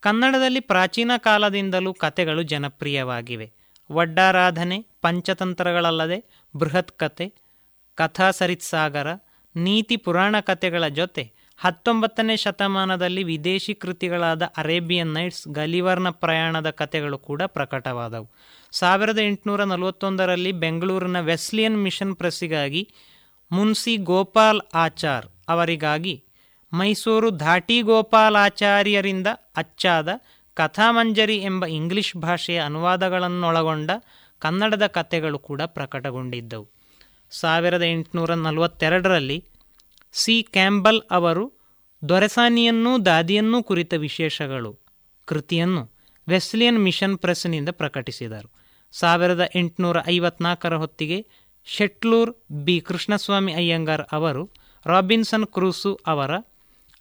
[0.00, 3.52] ಕನ್ನಡದಲ್ಲಿ ಪ್ರಾಚೀನ ಕಾಲದಿಂದಲೂ ಕತೆಗಳು ಜನಪ್ರಿಯವಾಗಿವೆ.
[3.92, 7.26] ವಡ್ಡಾರಾಧನೆ, ಪಂಚತಂತ್ರಗಳಲ್ಲದೆ ಬೃಹತ್ ಕತೆ,
[7.98, 9.08] ಕಥಾ ಸರಿತ್ಸಾಗರ
[9.54, 11.24] ನೀತಿ ಪುರಾಣ ಕಥೆಗಳ ಜೊತೆ
[11.58, 18.26] ಹತ್ತೊಂಬತ್ತನೇ ಶತಮಾನದಲ್ಲಿ ವಿದೇಶಿ ಕೃತಿಗಳಾದ ಅರೇಬಿಯನ್ ನೈಟ್ಸ್, ಗಲಿವರ್ನ ಪ್ರಯಾಣದ ಕಥೆಗಳು ಕೂಡ ಪ್ರಕಟವಾದವು.
[18.72, 22.82] ಸಾವಿರದ ಎಂಟುನೂರ ನಲವತ್ತೊಂದರಲ್ಲಿ ಬೆಂಗಳೂರಿನ ವೆಸ್ಲಿಯನ್ ಮಿಷನ್ ಪ್ರೆಸ್ಸಿಗಾಗಿ
[23.50, 26.14] ಮುನ್ಸಿ ಗೋಪಾಲ್ ಆಚಾರ್ ಅವರಿಗಾಗಿ
[26.72, 29.26] ಮೈಸೂರು ಧಾಟಿ ಗೋಪಾಲಾಚಾರ್ಯರಿಂದ
[29.56, 30.08] ಅಚ್ಚಾದ
[30.56, 33.90] ಕಥಾಮಂಜರಿ ಎಂಬ ಇಂಗ್ಲಿಷ್ ಭಾಷೆಯ ಅನುವಾದಗಳನ್ನೊಳಗೊಂಡ
[34.38, 36.68] ಕನ್ನಡದ ಕಥೆಗಳು ಕೂಡ ಪ್ರಕಟಗೊಂಡಿದ್ದವು.
[37.30, 39.44] ಸಾವಿರದ ಎಂಟುನೂರ ನಲವತ್ತೆರಡರಲ್ಲಿ
[40.12, 40.42] ಸಿ.
[40.42, 41.52] ಕ್ಯಾಂಬಲ್ ಅವರು
[42.08, 44.78] ದೊರೆಸಾನಿಯನ್ನೂ ದಾದಿಯನ್ನೂ ಕುರಿತ ವಿಶೇಷಗಳು,
[45.24, 45.92] ಕೃತಿಯನ್ನು
[46.28, 48.50] ವೆಸ್ಲಿಯನ್ ಮಿಷನ್ ಪ್ರೆಸ್ನಿಂದ ಪ್ರಕಟಿಸಿದರು.
[48.92, 51.26] ಸಾವಿರದ ಎಂಟುನೂರ ಐವತ್ನಾಲ್ಕರ ಹೊತ್ತಿಗೆ
[51.64, 52.80] ಶೆಟ್ಲೂರ್ ಬಿ.
[52.80, 54.50] ಕೃಷ್ಣಸ್ವಾಮಿ ಅಯ್ಯಂಗಾರ್ ಅವರು
[54.86, 56.30] ರಾಬಿನ್ಸನ್ ಕ್ರೂಸು ಅವರ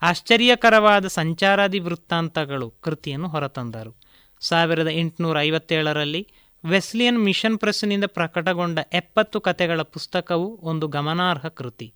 [0.02, 3.96] ಆಶ್ಚರ್ಯಕರವಾದ ಸಂಚಾರಾದಿ ವೃತ್ತಾಂತಗಳು ಕೃತಿಯನ್ನು ಹೊರತಂದರು.
[4.40, 6.28] ಸಾವಿರದ ಎಂಟುನೂರ ಐವತ್ತೇಳರಲ್ಲಿ
[6.66, 11.94] ವೆಸ್ಲಿಯನ್ ಮಿಷನ್ ಪ್ರೆಸ್ನಿಂದ ಪ್ರಕಟಗೊಂಡ ಎಪ್ಪತ್ತು ಕತೆಗಳ ಪುಸ್ತಕವು ಒಂದು ಗಮನಾರ್ಹ ಕೃತಿ.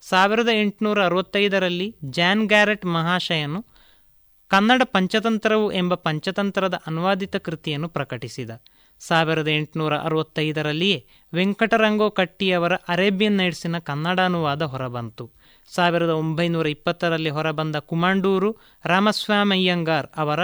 [0.00, 3.66] ಸಾವಿರದ ಎಂಟುನೂರ ಅರವತ್ತೈದರಲ್ಲಿ ಜಾನ್ ಗ್ಯಾರೆಟ್ ಮಹಾಶಯನು
[4.48, 8.50] ಕನ್ನಡ ಪಂಚತಂತ್ರವು ಎಂಬ ಪಂಚತಂತ್ರದ ಅನುವಾದಿತ ಕೃತಿಯನ್ನು ಪ್ರಕಟಿಸಿದ.
[8.98, 15.30] ಸಾವಿರದ ಎಂಟುನೂರ ಅರವತ್ತೈದರಲ್ಲಿಯೇ ವೆಂಕಟರಂಗೋ ಕಟ್ಟಿಯವರ ಅರೇಬಿಯನ್ ನೈಟ್ಸಿನ ಕನ್ನಡ ಅನುವಾದ ಹೊರಬಂತು.
[15.74, 20.40] ಸಾವಿರದ ಒಂಬೈನೂರ ಇಪ್ಪತ್ತರಲ್ಲಿ ಹೊರಬಂದ ಕುಮಾಂಡೂರು ರಾಮಸ್ವಾಮಯ್ಯಂಗಾರ್ ಅವರ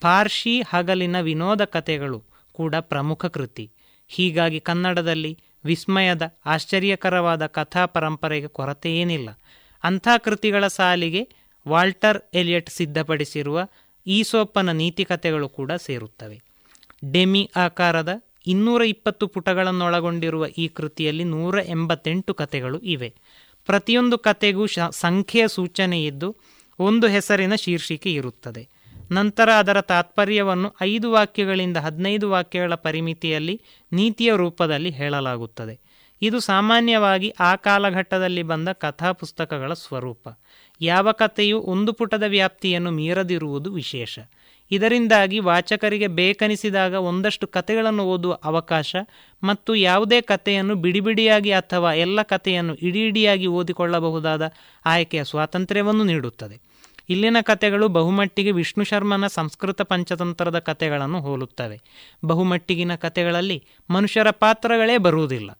[0.00, 3.66] ಪಾರ್ಶಿ ಹಗಲಿನ ವಿನೋದ ಕಥೆಗಳು ಕೂಡ ಪ್ರಮುಖ ಕೃತಿ.
[4.08, 5.32] ಹೀಗಾಗಿ ಕನ್ನಡದಲ್ಲಿ
[5.64, 9.30] ವಿಸ್ಮಯದ, ಆಶ್ಚರ್ಯಕರವಾದ ಕಥಾ ಪರಂಪರೆಗೆ ಕೊರತೆಯೇನಿಲ್ಲ.
[9.84, 11.22] ಅಂಥ ಕೃತಿಗಳ ಸಾಲಿಗೆ
[11.68, 13.58] ವಾಲ್ಟರ್ ಎಲಿಯಟ್ ಸಿದ್ಧಪಡಿಸಿರುವ
[14.06, 16.36] ಈಸೋಪ್ಪನ ನೀತಿಕಥೆಗಳು ಕೂಡ ಸೇರುತ್ತವೆ.
[17.12, 18.12] ಡೆಮಿ ಆಕಾರದ
[18.46, 23.10] ಇನ್ನೂರ ಇಪ್ಪತ್ತು ಪುಟಗಳನ್ನೊಳಗೊಂಡಿರುವ ಈ ಕೃತಿಯಲ್ಲಿ ನೂರ ಎಂಬತ್ತೆಂಟು ಕಥೆಗಳು ಇವೆ.
[23.66, 26.28] ಪ್ರತಿಯೊಂದು ಕಥೆಗೂ ಸಂಖ್ಯೆಯ ಸೂಚನೆ ಇದ್ದು,
[26.78, 28.62] ಒಂದು ಹೆಸರಿನ ಶೀರ್ಷಿಕೆ ಇರುತ್ತದೆ.
[29.12, 33.60] ನಂತರ ಅದರ ತಾತ್ಪರ್ಯವನ್ನು ಐದು ವಾಕ್ಯಗಳಿಂದ ಹದಿನೈದು ವಾಕ್ಯಗಳ ಪರಿಮಿತಿಯಲ್ಲಿ
[33.92, 35.80] ನೀತಿಯ ರೂಪದಲ್ಲಿ ಹೇಳಲಾಗುತ್ತದೆ.
[36.22, 40.28] ಇದು ಸಾಮಾನ್ಯವಾಗಿ ಆ ಕಾಲಘಟ್ಟದಲ್ಲಿ ಬಂದ ಕಥಾ ಪುಸ್ತಕಗಳ ಸ್ವರೂಪ.
[40.80, 44.18] ಯಾವ ಕಥೆಯು ಒಂದು ಪುಟದ ವ್ಯಾಪ್ತಿಯನ್ನು ಮೀರದಿರುವುದು ವಿಶೇಷ.
[44.70, 48.96] ಇದರಿಂದಾಗಿ ವಾಚಕರಿಗೆ ಬೇಕನಿಸಿದಾಗ ಒಂದಷ್ಟು ಕಥೆಗಳನ್ನು ಓದುವ ಅವಕಾಶ
[49.42, 54.52] ಮತ್ತು ಯಾವುದೇ ಕಥೆಯನ್ನು ಬಿಡಿಬಿಡಿಯಾಗಿ ಅಥವಾ ಎಲ್ಲ ಕಥೆಯನ್ನು ಇಡೀ ಇಡಿಯಾಗಿ ಓದಿಕೊಳ್ಳಬಹುದಾದ
[54.86, 56.73] ಆಯ್ಕೆಯ ಸ್ವಾತಂತ್ರ್ಯವನ್ನು ನೀಡುತ್ತದೆ.
[57.08, 61.80] ಇಲ್ಲಿನ ಕಥೆಗಳು ಬಹುಮಟ್ಟಿಗೆ ವಿಷ್ಣು ಶರ್ಮನ ಸಂಸ್ಕೃತ ಪಂಚತಂತ್ರದ ಕಥೆಗಳನ್ನು ಹೋಲುತ್ತವೆ.
[62.24, 65.50] ಬಹುಮಟ್ಟಿಗಿನ ಕಥೆಗಳಲ್ಲಿ ಮನುಷ್ಯರ ಪಾತ್ರಗಳೇ ಬರುವುದಿಲ್ಲ.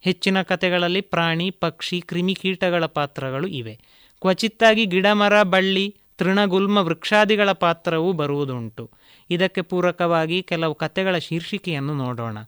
[0.00, 3.80] ಹೆಚ್ಚಿನ ಕಥೆಗಳಲ್ಲಿ ಪ್ರಾಣಿ, ಪಕ್ಷಿ ಕ್ರಿಮಿಕೀಟಗಳ ಪಾತ್ರಗಳು ಇವೆ.
[4.20, 8.90] ಕ್ವಚಿತ್ತಾಗಿ ಗಿಡಮರ ಬಳ್ಳಿ ತೃಣಗುಲ್ಮ ವೃಕ್ಷಾದಿಗಳ ಪಾತ್ರವೂ ಬರುವುದುಂಟು.
[9.30, 12.38] ಇದಕ್ಕೆ ಪೂರಕವಾಗಿ ಕೆಲವು ಕಥೆಗಳ ಶೀರ್ಷಿಕೆಯನ್ನು ನೋಡೋಣ.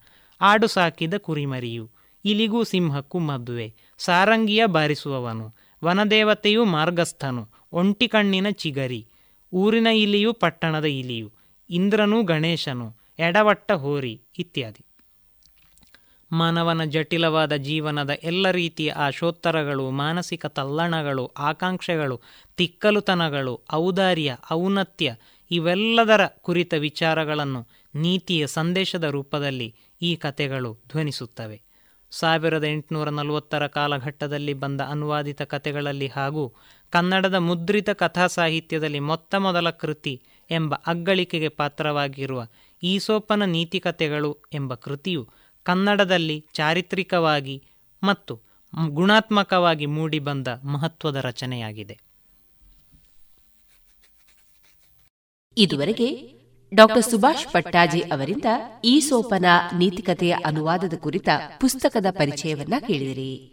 [0.41, 1.91] ಆಡು ಸಾಕಿದ ಕುರಿಮರಿಯು,
[2.25, 5.55] ಇಲಿಗೂ ಸಿಂಹಕ್ಕೂ ಮದುವೆ, ಸಾರಂಗಿಯ ಬಾರಿಸುವವನು,
[5.85, 9.07] ವನದೇವತೆಯು ಮಾರ್ಗಸ್ಥನು ಒಂಟಿ ಕಣ್ಣಿನ ಚಿಗರಿ,
[9.53, 11.33] ಊರಿನ ಇಲಿಯು ಪಟ್ಟಣದ ಇಲಿಯು,
[11.71, 14.85] ಇಂದ್ರನು ಗಣೇಶನು, ಎಡವಟ್ಟ ಹೋರಿ ಇತ್ಯಾದಿ.
[16.33, 22.21] ಮಾನವನ ಜಟಿಲವಾದ ಜೀವನದ ಎಲ್ಲ ರೀತಿಯ ಆಶೋತ್ತರಗಳು, ಮಾನಸಿಕ ತಲ್ಲಣಗಳು, ಆಕಾಂಕ್ಷೆಗಳು,
[22.57, 25.17] ತಿಕ್ಕಲುತನಗಳು, ಔದಾರ್ಯ, ಔನ್ನತ್ಯ
[25.51, 31.63] ಇವೆಲ್ಲದರ ಕುರಿತ ವಿಚಾರಗಳನ್ನು ನೀತಿಯ ಸಂದೇಶದ ರೂಪದಲ್ಲಿ ಈ ಕಥೆಗಳು ಧ್ವನಿಸುತ್ತವೆ.
[32.11, 36.55] ಸಾವಿರದ ಎಂಟುನೂರ ನಲವತ್ತರ ಕಾಲಘಟ್ಟದಲ್ಲಿ ಬಂದ ಅನುವಾದಿತ ಕಥೆಗಳಲ್ಲಿ ಹಾಗೂ
[36.91, 42.47] ಕನ್ನಡದ ಮುದ್ರಿತ ಕಥಾ ಸಾಹಿತ್ಯದಲ್ಲಿ ಮೊತ್ತ ಮೊದಲ ಕೃತಿ ಎಂಬ ಅಗ್ಗಳಿಕೆಗೆ ಪಾತ್ರವಾಗಿರುವ
[42.83, 45.29] ಈಸೋಪನ ನೀತಿಕತೆಗಳು ಎಂಬ ಕೃತಿಯು
[45.63, 47.63] ಕನ್ನಡದಲ್ಲಿ ಚಾರಿತ್ರಿಕವಾಗಿ
[48.03, 48.41] ಮತ್ತು
[48.89, 51.99] ಗುಣಾತ್ಮಕವಾಗಿ ಮೂಡಿಬಂದ ಮಹತ್ವದ ರಚನೆಯಾಗಿದೆ.
[55.59, 56.37] ಇದುವರೆಗೆ
[56.75, 58.45] ಡಾಕ್ಟರ್ ಸುಭಾಷ್ ಪಟ್ಟಾಜಿ ಅವರಿಂದ
[58.85, 59.45] ಈ ಸೋಪನ
[59.79, 61.29] ನೀತಿಕತೆಯ ಅನುವಾದದ ಕುರಿತ
[61.61, 63.53] ಪುಸ್ತಕದ ಪರಿಚಯವನ್ನ ಕೇಳಿದಿರಿ.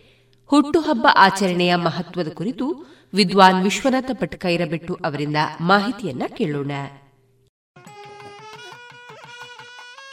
[0.51, 6.71] ಹುಟ್ಟುಹಬ್ಬ ಆಚರಣೆಯ ಮಹತ್ವದ ಕುರಿತು ವಿದ್ವಾನ್ ವಿಶ್ವನಾಥ ಪಟ್ಕೈರಬೆಟ್ಟು ಅವರಿಂದ ಮಾಹಿತಿಯನ್ನ ಕೇಳೋಣ.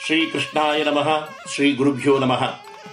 [0.06, 1.28] ಶ್ರೀ ಕೃಷ್ಣಾಯ ನಮಃ.
[1.55, 2.44] ಶ್ರೀ ಗುರುಭ್ಯೋ ನಮಃ.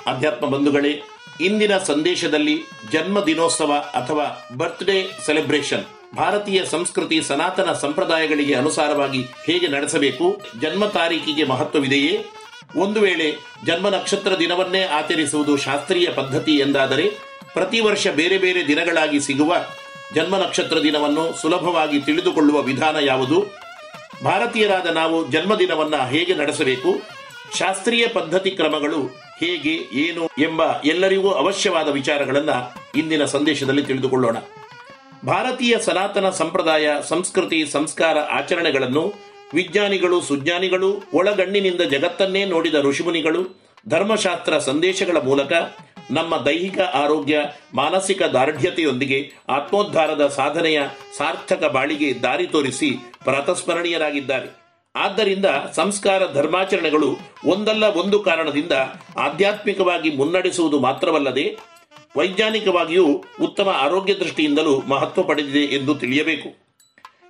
[0.06, 1.02] ಅಧ್ಯಾತ್ಮ ಬಂಧುಗಳೇ,
[1.42, 2.62] ಇಂದಿನ ಸಂದೇಶದಲ್ಲಿ
[2.92, 12.26] ಜನ್ಮ ದಿನೋತ್ಸವ ಅಥವಾ ಬರ್ತ್ಡೇ ಸೆಲೆಬ್ರೇಷನ್ ಭಾರತೀಯ ಸಂಸ್ಕೃತಿ ಸನಾತನ ಸಂಪ್ರದಾಯಗಳಿಗೆ ಅನುಸಾರವಾಗಿ ಹೇಗೆ ನಡೆಸಬೇಕು, ಜನ್ಮ ತಾರೀಕಿಗೆ ಮಹತ್ವವಿದೆಯೇ?
[12.78, 13.36] ಒಂದು ವೇಳೆ
[13.66, 19.56] ಜನ್ಮ ನಕ್ಷತ್ರ ದಿನವನ್ನೇ ಆಚರಿಸುವುದು ಶಾಸ್ತ್ರೀಯ ಪದ್ಧತಿ ಎಂದಾದರೆ ಪ್ರತಿ ವರ್ಷ ಬೇರೆ ಬೇರೆ ದಿನಗಳಾಗಿ ಸಿಗುವ
[20.16, 23.46] ಜನ್ಮ ನಕ್ಷತ್ರ ದಿನವನ್ನು ಸುಲಭವಾಗಿ ತಿಳಿದುಕೊಳ್ಳುವ ವಿಧಾನ ಯಾವುದು?
[24.24, 27.02] ಭಾರತೀಯರಾದ ನಾವು ಜನ್ಮದಿನವನ್ನ ಹೇಗೆ ನಡೆಸಬೇಕು?
[27.58, 29.02] ಶಾಸ್ತ್ರೀಯ ಪದ್ಧತಿ ಕ್ರಮಗಳು
[29.40, 32.58] ಹೇಗೆ, ಏನು ಎಂಬ ಎಲ್ಲರಿಗೂ ಅವಶ್ಯವಾದ ವಿಚಾರಗಳನ್ನು
[33.00, 34.38] ಇಂದಿನ ಸಂದೇಶದಲ್ಲಿ ತಿಳಿದುಕೊಳ್ಳೋಣ.
[35.26, 39.14] ಭಾರತೀಯ ಸನಾತನ ಸಂಪ್ರದಾಯ, ಸಂಸ್ಕೃತಿ, ಸಂಸ್ಕಾರ ಆಚರಣೆಗಳನ್ನು
[39.54, 45.54] ವಿಜ್ಞಾನಿಗಳು, ಸುಜ್ಞಾನಿಗಳು, ಒಳಗಣ್ಣಿನಿಂದ ಜಗತ್ತನ್ನೇ ನೋಡಿದ ಋಷಿಮುನಿಗಳು, ಧರ್ಮಶಾಸ್ತ್ರ ಸಂದೇಶಗಳ ಮೂಲಕ
[46.12, 47.40] ನಮ್ಮ ದೈಹಿಕ ಆರೋಗ್ಯ,
[47.74, 50.82] ಮಾನಸಿಕ ದಾರ್ಢ್ಯತೆಯೊಂದಿಗೆ ಆತ್ಮೋದ್ಧಾರದ ಸಾಧನೆಯ
[51.18, 52.92] ಸಾರ್ಥಕ ಬಾಳಿಗೆ ದಾರಿ ತೋರಿಸಿ
[53.24, 54.66] ಪ್ರಾತಸ್ಮರಣೀಯರಾಗಿದ್ದಾರೆ.
[54.96, 58.72] ಆದ್ದರಿಂದ ಸಂಸ್ಕಾರ ಧರ್ಮಾಚರಣೆಗಳು ಒಂದಲ್ಲ ಒಂದು ಕಾರಣದಿಂದ
[59.20, 61.58] ಆಧ್ಯಾತ್ಮಿಕವಾಗಿ ಮುನ್ನಡೆಸುವುದು ಮಾತ್ರವಲ್ಲದೆ
[62.18, 66.66] ವೈಜ್ಞಾನಿಕವಾಗಿಯೂ ಉತ್ತಮ ಆರೋಗ್ಯ ದೃಷ್ಟಿಯಿಂದಲೂ ಮಹತ್ವ ಪಡೆದಿದೆ ಎಂದು ತಿಳಿಯಬೇಕು.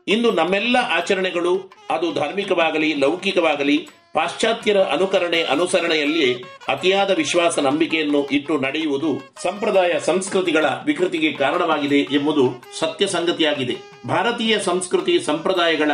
[0.07, 9.99] ಇಂದು ನಮ್ಮೆಲ್ಲ ಆಚರಣೆಗಳು ಅದು ಧಾರ್ಮಿಕವಾಗಲಿ, ಲೌಕಿಕವಾಗಲಿ ಪಾಶ್ಚಾತ್ಯರ ಅನುಕರಣೆ ಅನುಸರಣೆಯಲ್ಲಿ ಅತಿಯಾದ ವಿಶ್ವಾಸ ನಂಬಿಕೆಯನ್ನು ಇಟ್ಟು ನಡೆಯುವುದು ಸಂಪ್ರದಾಯ
[9.99, 13.77] ಸಂಸ್ಕೃತಿಗಳ ವಿಕೃತಿಗೆ ಕಾರಣವಾಗಿದೆ ಎಂಬುದು ಸತ್ಯ ಸಂಗತಿಯಾಗಿದೆ.
[14.07, 15.91] ಭಾರತೀಯ ಸಂಸ್ಕೃತಿ ಸಂಪ್ರದಾಯಗಳ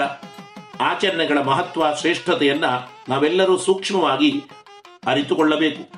[0.79, 2.65] ಆಚರಣೆಗಳ ಮಹತ್ವ, ಶ್ರೇಷ್ಠತೆಯನ್ನ
[3.09, 4.43] ನಾವೆಲ್ಲರೂ ಸೂಕ್ಷ್ಮವಾಗಿ
[5.07, 5.89] ಅರಿತುಕೊಳ್ಳಬೇಕು.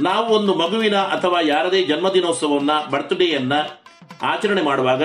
[0.00, 3.52] ನಾವು ಒಂದು ಮಗುವಿನ ಅಥವಾ ಯಾರದೇ ಜನ್ಮದಿನೋತ್ಸವವನ್ನ ಬರ್ತ್ಡೇಯನ್ನ
[4.22, 5.04] ಆಚರಣೆ ಮಾಡುವಾಗ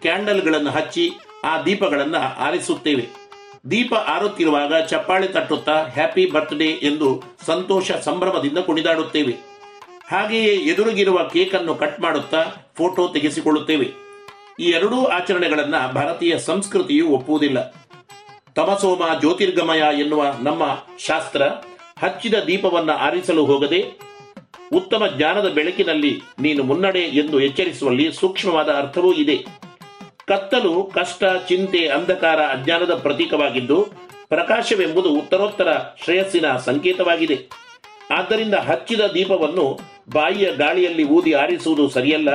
[0.00, 1.10] ಕ್ಯಾಂಡಲ್ಗಳನ್ನು ಹಚ್ಚಿ,
[1.44, 3.25] ಆ ದೀಪಗಳನ್ನು ಆರಿಸುತ್ತೇವೆ.
[3.70, 9.34] ದೀಪ ಆರುತ್ತಿರುವಾಗ ಚಪ್ಪಾಳೆ ತಟ್ಟುತ್ತಾ ಹ್ಯಾಪಿ ಬರ್ತ್ಡೇ ಎಂದು ಸಂತೋಷ ಸಂಭ್ರಮದಿಂದ ಕುಣಿದಾಡುತ್ತೇವೆ.
[10.10, 12.42] ಹಾಗೆಯೇ ಎದುರಿಗಿರುವ ಕೇಕನ್ನು ಕಟ್ ಮಾಡುತ್ತಾ
[12.76, 13.88] ಫೋಟೋ ತೆಗೆಸಿಕೊಳ್ಳುತ್ತೇವೆ.
[14.60, 17.58] ಈ ಎರಡೂ ಆಚರಣೆಗಳನ್ನ ಭಾರತೀಯ ಸಂಸ್ಕೃತಿಯು ಒಪ್ಪುವುದಿಲ್ಲ.
[18.54, 20.62] ತಮಸೋಮ ಜ್ಯೋತಿರ್ಗಮಯ ಎನ್ನುವ ನಮ್ಮ
[20.98, 21.42] ಶಾಸ್ತ್ರ
[21.98, 23.80] ಹಚ್ಚಿದ ದೀಪವನ್ನ ಆರಿಸಲು ಹೋಗದೆ,
[24.72, 29.36] ಉತ್ತಮ ಜ್ಞಾನದ ಬೆಳಕಿನಲ್ಲಿ ನೀನು ಮುನ್ನಡೆ ಎಂದು ಎಚ್ಚರಿಸುವಲ್ಲಿ ಸೂಕ್ಷ್ಮವಾದ ಅರ್ಥವೂ ಇದೆ.
[30.26, 33.76] ಕತ್ತಲು, ಕಷ್ಟ, ಚಿಂತೆ, ಅಂಧಕಾರ ಅಜ್ಞಾನದ ಪ್ರತೀಕವಾಗಿದ್ದು,
[34.28, 35.68] ಪ್ರಕಾಶವೆಂಬುದು ಉತ್ತರೋತ್ತರ
[36.04, 37.36] ಶ್ರೇಯಸ್ಸಿನ ಸಂಕೇತವಾಗಿದೆ.
[38.10, 39.78] ಆದ್ದರಿಂದ ಹಚ್ಚಿದ ದೀಪವನ್ನು
[40.12, 42.30] ಬಾಯಿಯ ಗಾಳಿಯಲ್ಲಿ ಊದಿ ಆರಿಸುವುದು ಸರಿಯಲ್ಲ.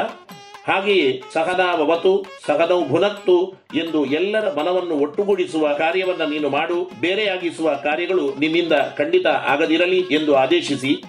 [0.67, 9.27] ಹಾಗೆಯೇ ಸಹನಾವತು ಸಹನೌ ಭುನತ್ತು ಎಂದು ಎಲ್ಲರ ಮನವನ್ನು ಒಟ್ಟುಗೂಡಿಸುವ ಕಾರ್ಯವನ್ನು ನೀನು ಮಾಡು ಬೇರೆಯಾಗಿಸುವ ಕಾರ್ಯಗಳು ನಿನ್ನಿಂದ ಖಂಡಿತ
[9.27, 11.03] ಆಗದಿರಲಿ ಎಂದು ಆದೇಶಿಸಿ,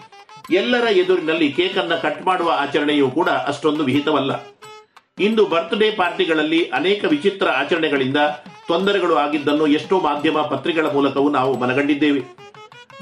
[0.51, 4.33] ಎಲ್ಲರ ಎದುರಿನಲ್ಲಿ ಕೇಕನ್ನ ಕಟ್ ಮಾಡುವ ಆಚರಣೆಯೂ ಕೂಡ ಅಷ್ಟೊಂದು ವಿಹಿತವಲ್ಲ.
[5.21, 8.17] ಇಂದು ಬರ್ತ್ಡೇ ಪಾರ್ಟಿಗಳಲ್ಲಿ ಅನೇಕ ವಿಚಿತ್ರ ಆಚರಣೆಗಳಿಂದ
[8.69, 12.23] ತೊಂದರೆಗಳು ಆಗಿದ್ದನ್ನು ಎಷ್ಟೋ ಮಾಧ್ಯಮ ಪತ್ರಿಕೆಗಳ ಮೂಲಕವೂ ನಾವು ಮನಗಂಡಿದ್ದೇವೆ.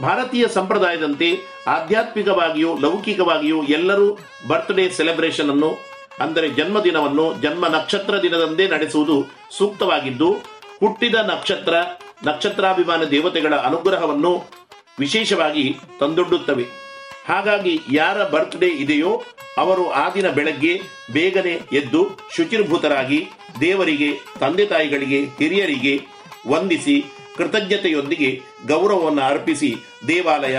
[0.02, 1.28] ಭಾರತೀಯ ಸಂಪ್ರದಾಯದಂತೆ
[1.66, 4.18] ಆಧ್ಯಾತ್ಮಿಕವಾಗಿಯೂ ಲೌಕಿಕವಾಗಿಯೂ ಎಲ್ಲರೂ
[4.48, 5.70] ಬರ್ತ್ಡೇ ಸೆಲೆಬ್ರೇಷನ್ ಅನ್ನು,
[6.20, 9.26] ಅಂದರೆ ಜನ್ಮದಿನವನ್ನು ಜನ್ಮ ನಕ್ಷತ್ರ ದಿನದಂದೇ ನಡೆಸುವುದು
[9.58, 10.32] ಸೂಕ್ತವಾಗಿದ್ದು,
[10.80, 11.74] ಹುಟ್ಟಿದ ನಕ್ಷತ್ರ,
[12.26, 14.32] ನಕ್ಷತ್ರಾಭಿಮಾನ ದೇವತೆಗಳ ಅನುಗ್ರಹವನ್ನು
[14.98, 16.89] ವಿಶೇಷವಾಗಿ ತಂದೊಡ್ಡುತ್ತವೆ.
[17.30, 19.22] ಹಾಗಾಗಿ ಯಾರ ಬರ್ತ್ಡೇ ಇದೆಯೋ
[19.58, 20.80] ಅವರು ಆ ದಿನ ಬೆಳಗ್ಗೆ
[21.12, 22.00] ಬೇಗನೆ ಎದ್ದು
[22.36, 23.26] ಶುಚಿರ್ಭೂತರಾಗಿ
[23.60, 25.94] ದೇವರಿಗೆ, ತಂದೆ ತಾಯಿಗಳಿಗೆ, ಹಿರಿಯರಿಗೆ
[26.48, 27.04] ವಂದಿಸಿ
[27.36, 29.70] ಕೃತಜ್ಞತೆಯೊಂದಿಗೆ ಗೌರವವನ್ನು ಅರ್ಪಿಸಿ
[30.08, 30.58] ದೇವಾಲಯ,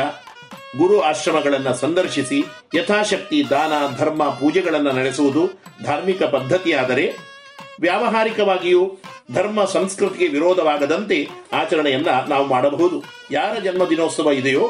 [0.78, 2.40] ಗುರು ಆಶ್ರಮಗಳನ್ನು ಸಂದರ್ಶಿಸಿ
[2.74, 5.44] ಯಥಾಶಕ್ತಿ, ದಾನ, ಧರ್ಮ ಪೂಜೆಗಳನ್ನು ನಡೆಸುವುದು
[5.84, 7.06] ಧಾರ್ಮಿಕ ಪದ್ಧತಿಯಾದರೆ
[7.80, 8.84] ವ್ಯಾವಹಾರಿಕವಾಗಿಯೂ
[9.32, 11.18] ಧರ್ಮ ಸಂಸ್ಕೃತಿಗೆ ವಿರೋಧವಾಗದಂತೆ
[11.54, 13.04] ಆಚರಣೆಯನ್ನ ನಾವು ಮಾಡಬಹುದು.
[13.32, 14.66] ಯಾರ ಜನ್ಮದಿನೋತ್ಸವ ಇದೆಯೋ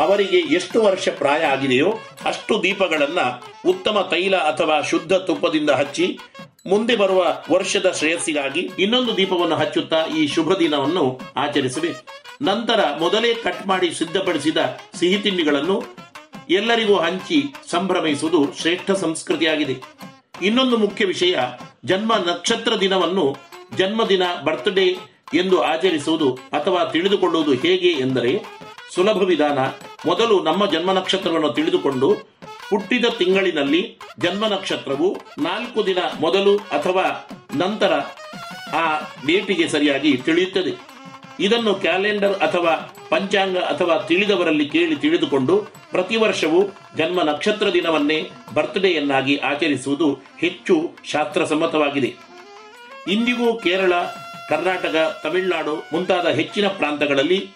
[0.00, 1.90] ಅವರಿಗೆ ಎಷ್ಟು ವರ್ಷ ಪ್ರಾಯ ಆಗಿದೆಯೋ
[2.24, 3.20] ಅಷ್ಟು ದೀಪಗಳನ್ನ
[3.66, 6.18] ಉತ್ತಮ ತೈಲ ಅಥವಾ ಶುದ್ಧ ತುಪ್ಪದಿಂದ ಹಚ್ಚಿ
[6.66, 7.20] ಮುಂದೆ ಬರುವ
[7.52, 12.02] ವರ್ಷದ ಶ್ರೇಯಸ್ಸಿಗಾಗಿ ಇನ್ನೊಂದು ದೀಪವನ್ನು ಹಚ್ಚುತ್ತಾ ಈ ಶುಭ ದಿನವನ್ನು ಆಚರಿಸಬೇಕು.
[12.44, 14.56] ನಂತರ ಮೊದಲೇ ಕಟ್ ಮಾಡಿ ಸಿದ್ಧಪಡಿಸಿದ
[14.94, 15.76] ಸಿಹಿ ತಿಂಡಿಗಳನ್ನು
[16.50, 17.38] ಎಲ್ಲರಿಗೂ ಹಂಚಿ
[17.70, 19.76] ಸಂಭ್ರಮಿಸುವುದು ಶ್ರೇಷ್ಠ ಸಂಸ್ಕೃತಿಯಾಗಿದೆ.
[20.42, 21.34] ಇನ್ನೊಂದು ಮುಖ್ಯ ವಿಷಯ,
[21.84, 23.36] ಜನ್ಮ ನಕ್ಷತ್ರ ದಿನವನ್ನು
[23.76, 24.86] ಜನ್ಮದಿನ ಬರ್ತ್ಡೇ
[25.34, 28.32] ಎಂದು ಆಚರಿಸುವುದು ಅಥವಾ ತಿಳಿದುಕೊಳ್ಳುವುದು ಹೇಗೆ ಎಂದರೆ
[28.94, 29.58] ಸುಲಭ ವಿಧಾನ
[30.06, 32.10] ಮೊದಲು ನಮ್ಮ ಜನ್ಮ ನಕ್ಷತ್ರವನ್ನು ತಿಳಿದುಕೊಂಡು
[32.70, 37.92] ಹುಟ್ಟಿದ ತಿಂಗಳಿನಲ್ಲಿ ಜನ್ಮ ನಕ್ಷತ್ರವು ನಾಲ್ಕು ದಿನ ಮೊದಲು ಅಥವಾ ನಂತರ
[38.72, 40.90] ಆ ಡೇಟಿಗೆ ಸರಿಯಾಗಿ ತಿಳಿಯುತ್ತದೆ.
[41.40, 45.58] ಇದನ್ನು ಕ್ಯಾಲೆಂಡರ್ ಅಥವಾ ಪಂಚಾಂಗ ಅಥವಾ ತಿಳಿದವರಲ್ಲಿ ಕೇಳಿ ತಿಳಿದುಕೊಂಡು
[45.90, 46.62] ಪ್ರತಿ ವರ್ಷವೂ
[46.96, 52.14] ಜನ್ಮ ನಕ್ಷತ್ರ ದಿನವನ್ನೇ ಬರ್ತ್ಡೇಯನ್ನಾಗಿ ಆಚರಿಸುವುದು ಹೆಚ್ಚು ಶಾಸ್ತ್ರಸಮ್ಮತವಾಗಿದೆ.
[53.08, 53.92] ಇಂದಿಗೂ ಕೇರಳ,
[54.48, 57.48] ಕರ್ನಾಟಕ, ತಮಿಳುನಾಡು ಮುಂತಾದ ಹೆಚ್ಚಿನ ಪ್ರಾಂತಗಳಲ್ಲಿ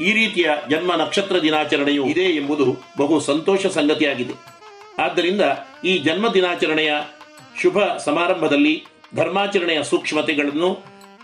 [0.00, 2.66] ಈ ರೀತಿಯ ಜನ್ಮ ನಕ್ಷತ್ರ ದಿನಾಚರಣೆಯು ಇದೆ ಎಂಬುದು
[2.98, 4.34] ಬಹು ಸಂತೋಷ ಸಂಗತಿಯಾಗಿದೆ.
[4.98, 5.40] ಆದ್ದರಿಂದ
[5.84, 6.92] ಈ ಜನ್ಮ ದಿನಾಚರಣೆಯ
[7.62, 10.70] ಶುಭ ಸಮಾರಂಭದಲ್ಲಿ ಧರ್ಮಾಚರಣೆಯ ಸೂಕ್ಷ್ಮತೆಗಳನ್ನು,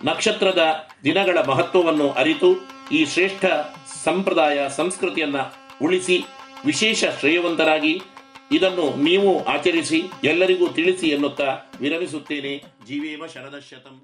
[0.05, 2.51] ನಕ್ಷತ್ರದ ದಿನಗಳ ಮಹತ್ವವನ್ನು ಅರಿತು,
[2.93, 3.45] ಈ ಶ್ರೇಷ್ಠ
[4.05, 5.37] ಸಂಪ್ರದಾಯ ಸಂಸ್ಕೃತಿಯನ್ನ
[5.83, 6.25] ಉಳಿಸಿ,
[6.65, 8.03] ವಿಶೇಷ ಶ್ರೇಯವಂತರಾಗಿ
[8.53, 11.49] ಇದನ್ನು ನೀವು ಆಚರಿಸಿ, ಎಲ್ಲರಿಗೂ ತಿಳಿಸಿ ಎನ್ನುತ್ತಾ
[11.81, 12.53] ವಿರಮಿಸುತ್ತೇನೆ
[12.87, 13.97] ಜೀವೇಮ ಶರದಶತಂ.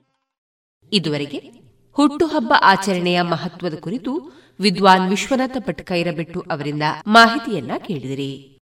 [0.93, 8.59] ಇದುವರೆಗೆ ಹುಟ್ಟುಹಬ್ಬ ಆಚರಣೆಯ ಮಹತ್ವದ ಕುರಿತು ವಿದ್ವಾನ್ ವಿಶ್ವನಾಥ ಪಟ್ಕೈರಬೆಟ್ಟು ಅವರಿಂದ ಮಾಹಿತಿಯನ್ನ ಕೇಳಿದಿರಿ.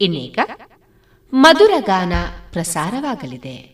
[0.00, 0.38] ಇನ್ನೀಗ
[1.32, 2.12] ಮಧುರ ಗಾನ
[2.52, 3.73] ಪ್ರಸಾರವಾಗಲಿದೆ.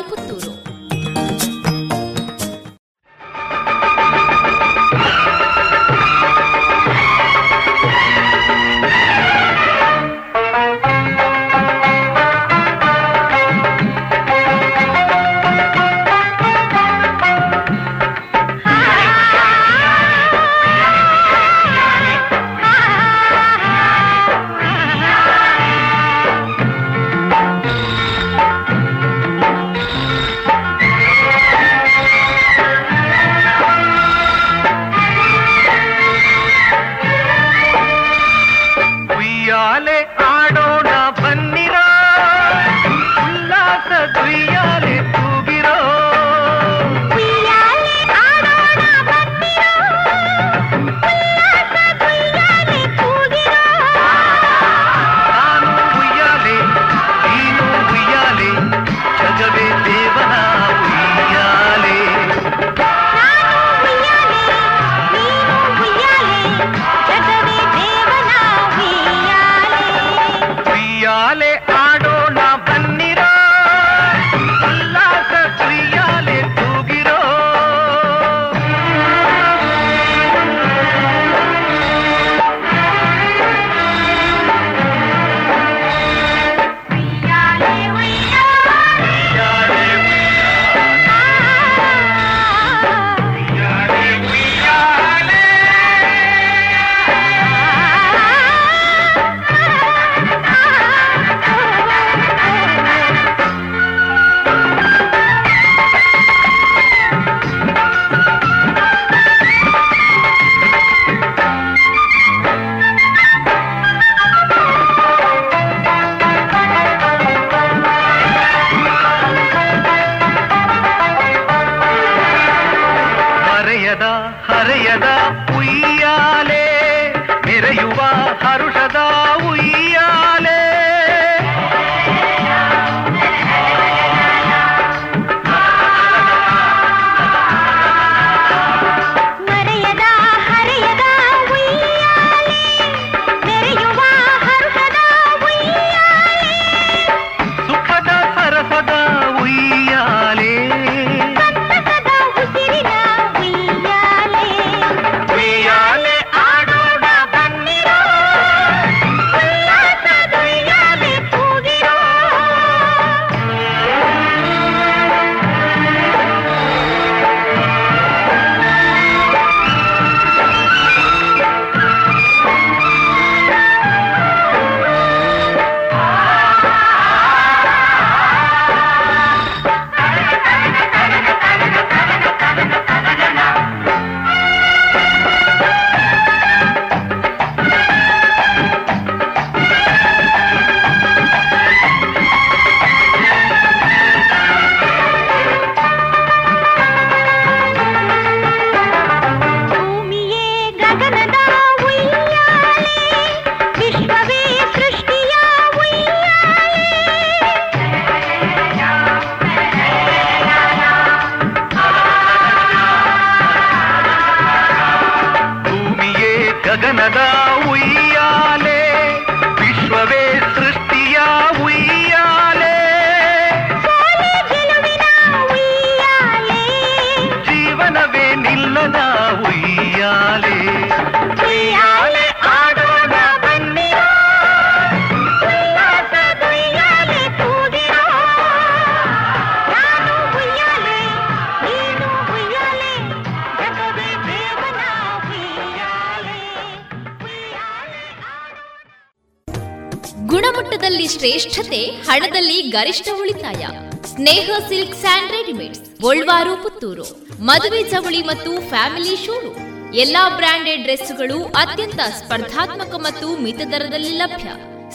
[252.75, 253.63] ಗರಿಷ್ಠ ಉಳಿತಾಯ.
[254.11, 257.05] Sneha silk and readymades, Golwaru, Puttur.
[257.49, 259.59] ಮದುವೆ ಚವಳಿ ಮತ್ತು ಫ್ಯಾಮಿಲಿ ಶೋರೂಮ್.
[260.03, 264.49] ಎಲ್ಲಾ ಬ್ರಾಂಡೆಡ್ ಡ್ರೆಸ್ಗಳು ಅತ್ಯಂತ ಸ್ಪರ್ಧಾತ್ಮಕ ಮತ್ತು ಮಿತ ದರದಲ್ಲಿ ಲಭ್ಯ.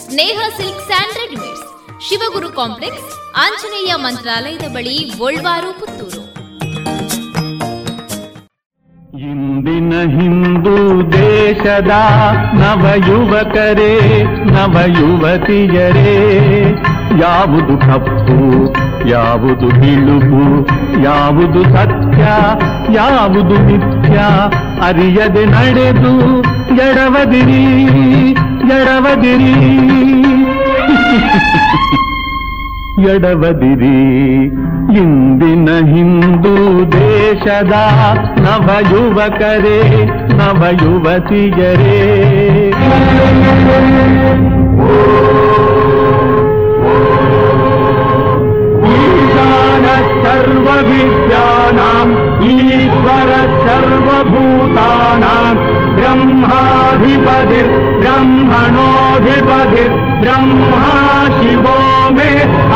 [0.05, 1.65] Sneha Silk and Readymades,
[2.07, 3.09] Shivaguru Complex,
[3.45, 6.23] Anjaneya ಮಂತ್ರಾಲಯದ ಬಳಿ ಗೋಲ್ವಾರು, ಪುತ್ತೂರು.
[9.29, 10.75] ಇಂದಿನ ಹಿಂದೂ
[11.11, 11.93] ದೇಶದ
[12.61, 13.93] ನವ ಯುವಕರೇ
[14.55, 16.13] ನವ ಯುವತಿಯರೇ
[17.15, 18.37] ಯಾವುದು ತಪ್ಪು,
[19.07, 20.41] ಯಾವುದು ಬಿಳುಪು
[21.03, 22.23] ಯಾವುದು ಸತ್ಯ,
[22.93, 24.17] ಯಾವುದು ಮಿಥ್ಯ,
[24.81, 26.41] ಅರಿಯದೆ ನಡೆದು
[26.75, 27.63] ಎಡವದಿರಿ
[28.77, 29.53] ಎಡವದಿರಿ.
[33.11, 33.97] ಎಡವದಿರಿ,
[34.99, 36.55] ಇಂದಿನ ಹಿಂದೂ
[36.85, 37.73] ದೇಶದ
[38.39, 39.79] ನವ ಯುವಕರೇ
[50.37, 52.11] सर्वविद्यानाम्
[52.45, 53.29] ईश्वर
[53.67, 55.61] सर्वभूतानाम्
[55.95, 60.91] ब्रह्माधिपतिर् ब्रह्मणाधिपतिर् ब्रह्मा
[61.37, 61.77] शिवो
[62.17, 62.29] मे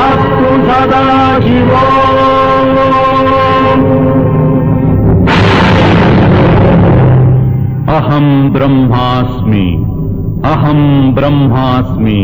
[0.05, 1.05] अस्तु सदा
[1.45, 1.85] शिवो।
[7.97, 9.67] अहम् ब्रह्मास्मि
[10.45, 12.21] अहम् ब्रह्मास्मि।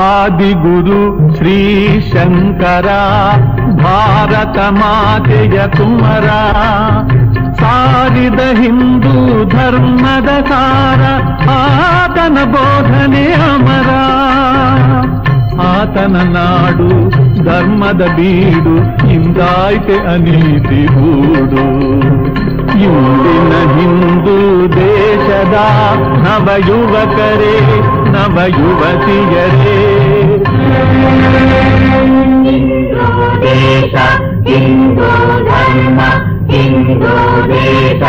[0.00, 1.56] ಆದಿಗುರು ಶ್ರೀ
[2.12, 2.88] ಶಂಕರ,
[3.82, 6.28] ಭಾರತ ಮಾತೆಯ ಕುಮರ.
[7.54, 11.02] ಸಾರಿದ ಹಿಂದೂ ಧರ್ಮದ ಸಾರ,
[11.50, 13.90] ಆತನ ಬೋಧನೆ ಅಮರ.
[15.62, 17.10] ಆತನ ನಾಡು
[17.44, 18.76] ಧರ್ಮದ ಬೀಡು,
[19.12, 21.66] ಇಂದಾಯ್ತೆ ಅನೀತಿ ಗೂಡು.
[22.80, 25.54] ಇಂದಿನ ಹಿಂದೂ ದೇಶದ
[26.24, 27.56] ನವ ಯುವಕರೇ
[28.19, 29.79] ನವ ಯುವತಿಯರೇ
[33.45, 33.93] ದೇಶ
[34.49, 35.09] ಹಿಂದೂ
[35.49, 35.99] ಧರ್ಮ
[36.53, 37.15] ಹಿಂದೂ
[37.53, 38.01] ದೇಶ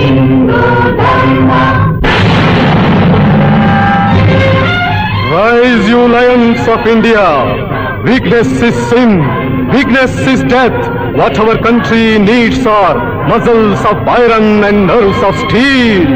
[0.00, 0.62] ಹಿಂದೂ
[1.02, 1.50] ಧರ್ಮ
[5.32, 7.24] Rise, you lions of India!
[8.04, 9.10] Weakness is sin,
[9.74, 10.78] weakness is death.
[11.18, 12.96] What our country needs are
[13.28, 16.06] muscles of iron and nerves of steel.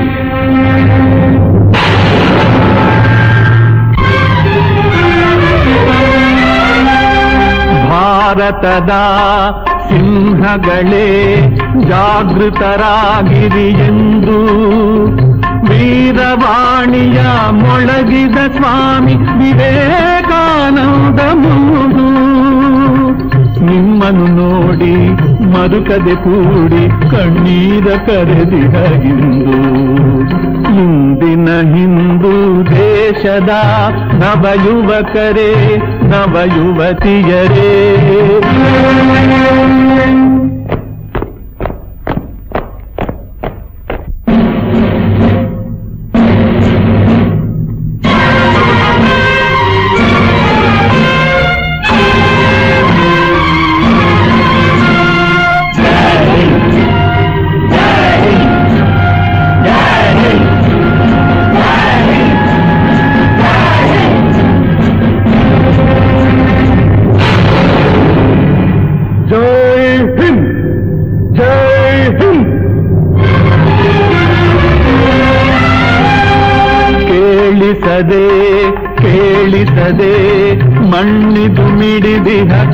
[8.37, 8.93] ಭಾರತದ
[9.89, 11.07] ಸಿಂಹಗಳೇ
[11.89, 14.37] ಜಾಗೃತರಾಗಿರಿ ಎಂದು
[15.69, 17.19] ವೀರವಾಣಿಯ
[17.51, 22.05] ಮೊಳಗಿದ ಸ್ವಾಮಿ ವಿವೇಕಾನಂದ ಮೂರು.
[23.65, 24.93] ನಿಮ್ಮನ್ನು ನೋಡಿ
[25.53, 29.57] ಮರುಕದೆ ಕೂಡಿ ಕಣ್ಣೀರ ಕರೆದಿದ ಇಂದು
[30.77, 32.33] ಇಂದಿನ ಹಿಂದೂ
[32.71, 33.51] ದೇಶದ
[34.13, 34.43] ನವ
[36.13, 37.71] ಯುವಕರೇ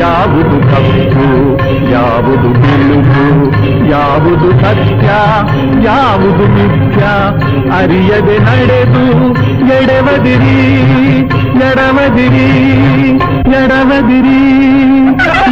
[0.00, 1.58] ಯಾವುದು ಕಪ್ಪು
[4.28, 5.10] ಯಾವುದು ಸತ್ಯ,
[5.84, 7.02] ಯಾವುದು ನಿತ್ಯ
[7.76, 9.04] ಅರಿಯದೆ ನಡೆದು
[9.76, 10.56] ಎಡವದಿರಿ
[11.68, 12.50] ಎಡವದಿರಿ
[13.58, 14.40] ಎಡವದಿರಿ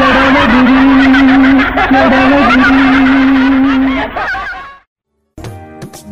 [0.06, 0.82] ಎಡವದಿರಿ
[2.00, 2.82] ಎಡವದಿರಿ.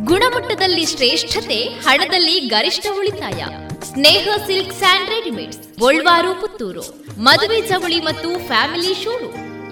[0.04, 3.40] ಗುಣಮಟ್ಟದಲ್ಲಿ ಶ್ರೇಷ್ಠತೆ, ಹಣದಲ್ಲಿ ಗರಿಷ್ಠ ಉಳಿತಾಯ.
[3.92, 6.84] Sneha silk and readymades, Golwaru Puttur.
[7.18, 9.53] ಮದುವೆ ಚವಳಿ ಮತ್ತು ಫ್ಯಾಮಿಲಿ ಶೋರು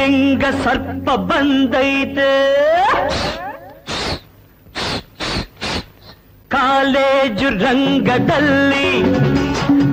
[0.00, 2.28] ಕಾಳಿಂಗ ಸರ್ಪ ಬಂದೈತೆ
[6.50, 8.86] ಕಾಲೇಜು ರಂಗದಲ್ಲಿ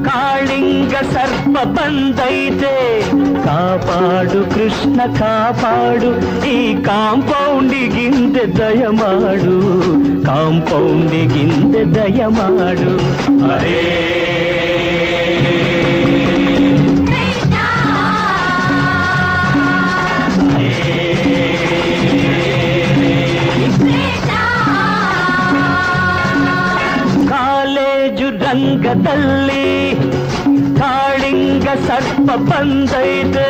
[0.08, 2.74] ಕಾಳಿಂಗ ಸರ್ಪ ಬಂದೈತೆ
[3.46, 6.12] ಕಾಪಾಡು ಕೃಷ್ಣ ಕಾಪಾಡು
[6.54, 6.58] ಈ
[6.88, 9.58] ಕಾಂಪೌಂಡಿಗಿಂದೆ ದಯ ಮಾಡು
[10.26, 12.94] ಕಾಂಪೌಂಡಿಗಿಂದೆ ದಯ ಮಾಡು
[13.52, 13.82] ಅರೇ
[28.98, 29.66] ರಂಗದಲ್ಲಿ
[30.80, 33.48] ಕಾಳಿಂಗ ಸರ್ಪ ಬಂದೈತೆ.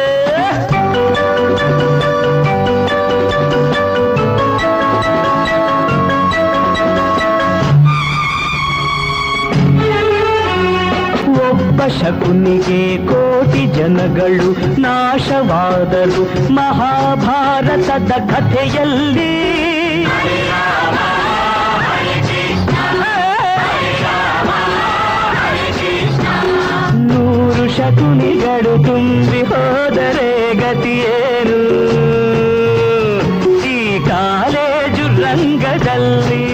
[11.47, 14.49] ಒಬ್ಬ ಶಕುನಿಗೆ ಕೋಟಿ ಜನಗಳು
[14.81, 19.33] ನಾಶವಾದರು ಮಹಾಭಾರತದ ಕಥೆಯಲ್ಲಿ
[27.77, 31.59] ನೂರು ಶಕುನಿಗಳು ತುಂಬಿ ಹೋದರೆ ಗತಿಯೇನು
[33.67, 33.77] ಈ
[34.07, 36.45] ಕಾಲೇಜು ರಂಗದಲ್ಲಿ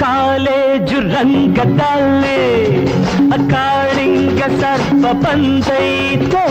[0.00, 2.40] ಕಾಲೇಜು ರಂಗದಲ್ಲಿ
[3.50, 6.43] ಕಾಳಿಂಗ ಸರ್ಪ ಬಂದೈತೆ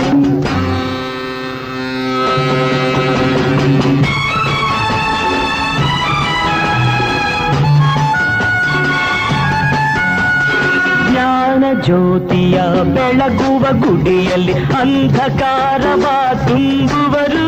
[11.83, 12.57] ಜ್ಯೋತಿಯ
[12.95, 16.05] ಬೆಳಗುವ ಗುಡಿಯಲ್ಲಿ ಅಂಧಕಾರವ
[16.47, 17.47] ತುಂಬುವರು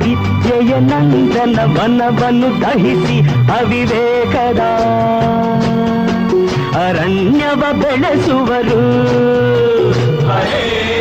[0.00, 3.18] ವಿದ್ಯೆಯ ನಂದನ ವನವನ್ನು ದಹಿಸಿ
[3.58, 4.62] ಅವಿವೇಕದ
[6.78, 8.82] ಅರಣ್ಯವ ಬೆಳೆಸುವರು
[10.28, 10.95] ಕಾಲೇಜು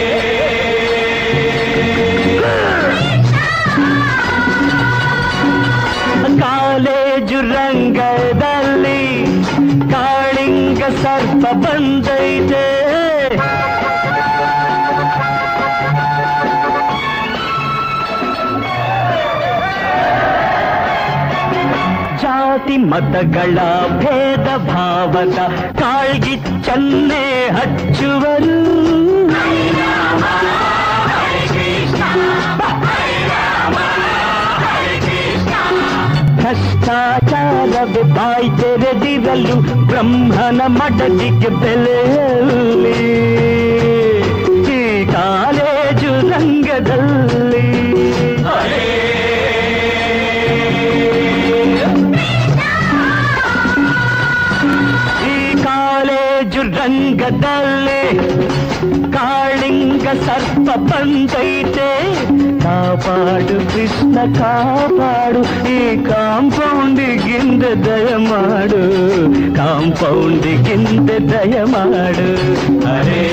[7.99, 9.01] ರಂಗದಲ್ಲಿ
[9.91, 12.65] ಕಾಳಿಂಗ ಸರ್ಪ ಬಂದೈತೆ.
[22.23, 23.59] ಜಾತಿ ಮತಗಳ
[24.01, 25.39] ಭೇದ ಭಾವದ
[25.81, 27.25] ಕಾಳ್ಗಿಚ್ಚನ್ನೇ
[27.59, 28.56] ಹಚ್ಚುವರು
[36.46, 39.56] ಭ್ರಷ್ಟಾಚಾರವೇ ಬಾಯಿ ತೆರೆದಿರಲು
[39.86, 42.98] ಬ್ರಹ್ಮನ ಮಡದಿಗೆ ಬೆಲೆಯಲ್ಲಿ
[44.74, 44.80] ಈ
[45.14, 45.65] ಕಾಲೇಜು
[64.26, 68.82] ಕಾಪಾಡು ಈ ಕಾಂಪೌಂಡಿಗಿಂದ ದಯ ಮಾಡು
[69.56, 72.30] ಕಾಂಪೌಂಡಿಗಿಂದ ದಯ ಮಾಡು
[72.88, 73.24] ಅರೇ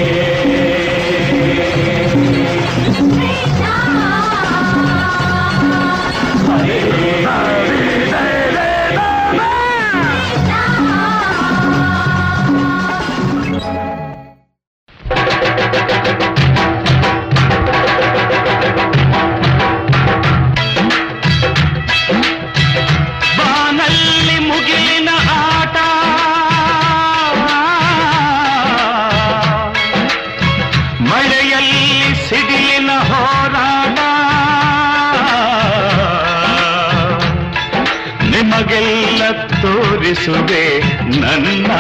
[40.26, 40.62] ಯೇಸುವೆ
[41.22, 41.72] ನನ್ನ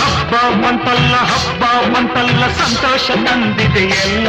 [0.00, 4.28] ಹಬ್ಬ ಮಂತಲ್ಲ ಹಬ್ಬ ಮಂತಲ್ಲ ಸಂತೋಷ ತಂದಿದೆಯಲ್ಲ